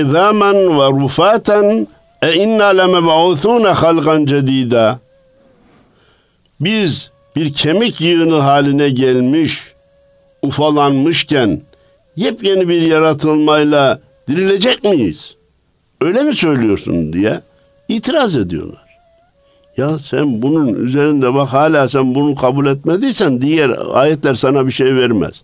izâmen 0.00 0.56
ve 0.78 1.02
rufâten 1.02 1.86
e 2.22 2.34
inna 2.34 2.64
lemeb'ûthûne 2.64 3.68
halgan 3.68 4.24
cedîdâ 4.24 5.03
biz 6.64 7.10
bir 7.36 7.52
kemik 7.52 8.00
yığını 8.00 8.34
haline 8.34 8.90
gelmiş, 8.90 9.74
ufalanmışken 10.42 11.60
yepyeni 12.16 12.68
bir 12.68 12.82
yaratılmayla 12.82 14.00
dirilecek 14.28 14.84
miyiz? 14.84 15.36
Öyle 16.00 16.22
mi 16.22 16.34
söylüyorsun 16.34 17.12
diye 17.12 17.40
itiraz 17.88 18.36
ediyorlar. 18.36 18.84
Ya 19.76 19.98
sen 19.98 20.42
bunun 20.42 20.74
üzerinde 20.74 21.34
bak 21.34 21.48
hala 21.48 21.88
sen 21.88 22.14
bunu 22.14 22.34
kabul 22.34 22.66
etmediysen 22.66 23.40
diğer 23.40 23.78
ayetler 23.92 24.34
sana 24.34 24.66
bir 24.66 24.72
şey 24.72 24.94
vermez. 24.94 25.42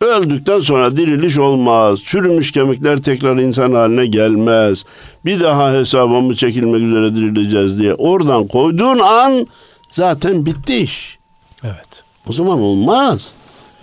Öldükten 0.00 0.60
sonra 0.60 0.96
diriliş 0.96 1.38
olmaz. 1.38 1.98
Çürümüş 2.04 2.52
kemikler 2.52 3.02
tekrar 3.02 3.36
insan 3.36 3.72
haline 3.72 4.06
gelmez. 4.06 4.84
Bir 5.24 5.40
daha 5.40 5.72
hesabımı 5.72 6.36
çekilmek 6.36 6.82
üzere 6.82 7.14
dirileceğiz 7.14 7.78
diye. 7.78 7.94
Oradan 7.94 8.48
koyduğun 8.48 8.98
an 8.98 9.46
zaten 9.90 10.46
bitti 10.46 10.76
iş. 10.76 11.18
Evet. 11.64 12.04
O 12.28 12.32
zaman 12.32 12.58
olmaz. 12.60 13.28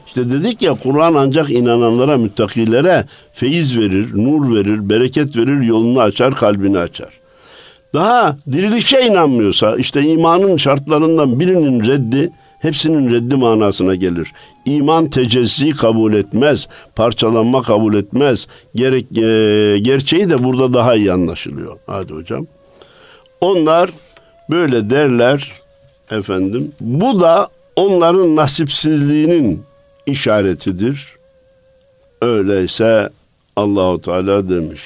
İşte 0.08 0.30
dedik 0.30 0.62
ya 0.62 0.74
Kur'an 0.74 1.14
ancak 1.14 1.50
inananlara, 1.50 2.18
müttakilere 2.18 3.06
feyiz 3.34 3.78
verir, 3.78 4.10
nur 4.14 4.56
verir, 4.56 4.90
bereket 4.90 5.38
verir, 5.38 5.62
yolunu 5.62 6.02
açar, 6.02 6.36
kalbini 6.36 6.80
açar. 6.80 7.10
Daha 7.94 8.38
dirilişe 8.52 9.02
inanmıyorsa 9.02 9.76
işte 9.76 10.02
imanın 10.02 10.58
şartlarından 10.58 11.40
birinin 11.40 11.84
reddi 11.88 12.32
hepsinin 12.60 13.14
reddi 13.14 13.36
manasına 13.36 13.96
gelir. 13.96 14.34
İman 14.66 15.10
tecezzi 15.10 15.72
kabul 15.72 16.14
etmez, 16.14 16.68
parçalanma 16.96 17.62
kabul 17.62 17.94
etmez. 17.94 18.48
Gerek 18.76 19.18
e, 19.18 19.80
gerçeği 19.80 20.30
de 20.30 20.44
burada 20.44 20.74
daha 20.74 20.96
iyi 20.96 21.12
anlaşılıyor. 21.12 21.78
Hadi 21.88 22.14
hocam. 22.14 22.48
Onlar 23.42 23.90
böyle 24.50 24.90
derler 24.90 25.52
efendim. 26.12 26.72
Bu 26.82 27.20
da 27.20 27.50
onların 27.76 28.36
nasipsizliğinin 28.36 29.64
işaretidir. 30.06 31.16
Öyleyse 32.22 33.10
Allahu 33.56 34.02
Teala 34.02 34.50
demiş. 34.50 34.82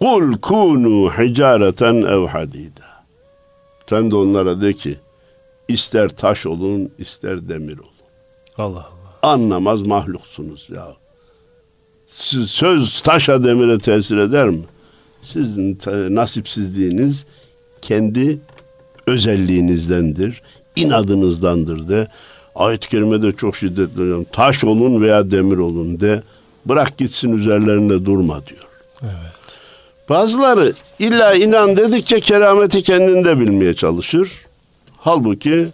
Kul 0.00 0.38
kunu 0.38 1.10
hicareten 1.10 1.94
ev 1.94 2.26
hadida. 2.26 2.84
Sen 3.90 4.10
de 4.10 4.16
onlara 4.16 4.60
de 4.60 4.72
ki 4.72 4.98
ister 5.68 6.08
taş 6.08 6.46
olun 6.46 6.90
ister 6.98 7.48
demir 7.48 7.78
olun. 7.78 7.88
Allah 8.58 8.78
Allah. 8.78 9.32
Anlamaz 9.32 9.82
mahluksunuz 9.82 10.68
ya. 10.74 10.86
Söz 12.46 13.00
taşa 13.00 13.44
demire 13.44 13.78
tesir 13.78 14.16
eder 14.16 14.48
mi? 14.48 14.62
Sizin 15.22 15.78
nasipsizliğiniz 16.10 17.26
kendi 17.82 18.38
özelliğinizdendir 19.06 20.42
inadınızdandır 20.76 21.88
de. 21.88 22.08
Ayet-i 22.54 22.88
kerimede 22.88 23.32
çok 23.32 23.56
şiddetli 23.56 24.02
hocam. 24.02 24.24
Taş 24.32 24.64
olun 24.64 25.02
veya 25.02 25.30
demir 25.30 25.58
olun 25.58 26.00
de. 26.00 26.22
Bırak 26.66 26.98
gitsin 26.98 27.36
üzerlerinde 27.36 28.04
durma 28.04 28.46
diyor. 28.46 28.66
Evet. 29.02 29.34
Bazıları 30.08 30.72
illa 30.98 31.34
inan 31.34 31.76
dedikçe 31.76 32.20
kerameti 32.20 32.82
kendinde 32.82 33.40
bilmeye 33.40 33.74
çalışır. 33.74 34.32
Halbuki 34.96 35.68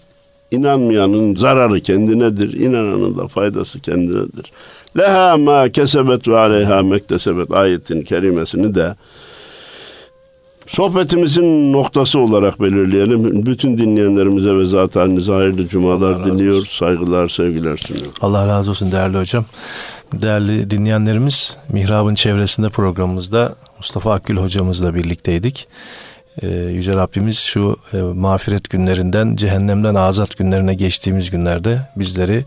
inanmayanın 0.51 1.37
zararı 1.37 1.81
kendinedir. 1.81 2.53
İnananın 2.53 3.19
da 3.19 3.29
faydası 3.29 3.81
kendinedir. 3.81 4.53
Leha 4.99 5.37
ma 5.37 5.69
kesebet 5.69 6.29
ve 6.29 6.39
aleyha 6.39 6.83
mektesebet 6.83 7.53
ayetin 7.53 8.03
kerimesini 8.03 8.75
de 8.75 8.95
Sohbetimizin 10.71 11.73
noktası 11.73 12.19
olarak 12.19 12.61
belirleyelim. 12.61 13.47
Bütün 13.47 13.79
dinleyenlerimize 13.79 14.55
ve 14.57 14.65
zat 14.65 14.97
halinize 14.97 15.33
hayırlı 15.33 15.69
cumalar 15.69 16.25
diliyor. 16.25 16.67
Saygılar, 16.67 17.29
sevgiler 17.29 17.77
sunuyor. 17.77 18.07
Allah 18.21 18.47
razı 18.47 18.71
olsun 18.71 18.93
değerli 18.93 19.19
hocam. 19.19 19.45
Değerli 20.13 20.71
dinleyenlerimiz, 20.71 21.57
Mihrab'ın 21.73 22.15
çevresinde 22.15 22.69
programımızda 22.69 23.55
Mustafa 23.79 24.13
Akgül 24.13 24.37
hocamızla 24.37 24.95
birlikteydik. 24.95 25.69
Ee, 26.43 26.49
Yüce 26.49 26.95
Rabbimiz 26.95 27.39
şu 27.39 27.77
e, 27.93 27.97
mağfiret 27.97 28.71
günlerinden, 28.71 29.37
cehennemden 29.37 29.95
azat 29.95 30.37
günlerine 30.37 30.75
geçtiğimiz 30.75 31.31
günlerde 31.31 31.89
bizleri 31.97 32.45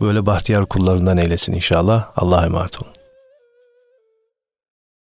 böyle 0.00 0.26
bahtiyar 0.26 0.66
kullarından 0.66 1.16
eylesin 1.16 1.52
inşallah. 1.52 2.04
Allah'a 2.16 2.46
emanet 2.46 2.82
olun. 2.82 2.93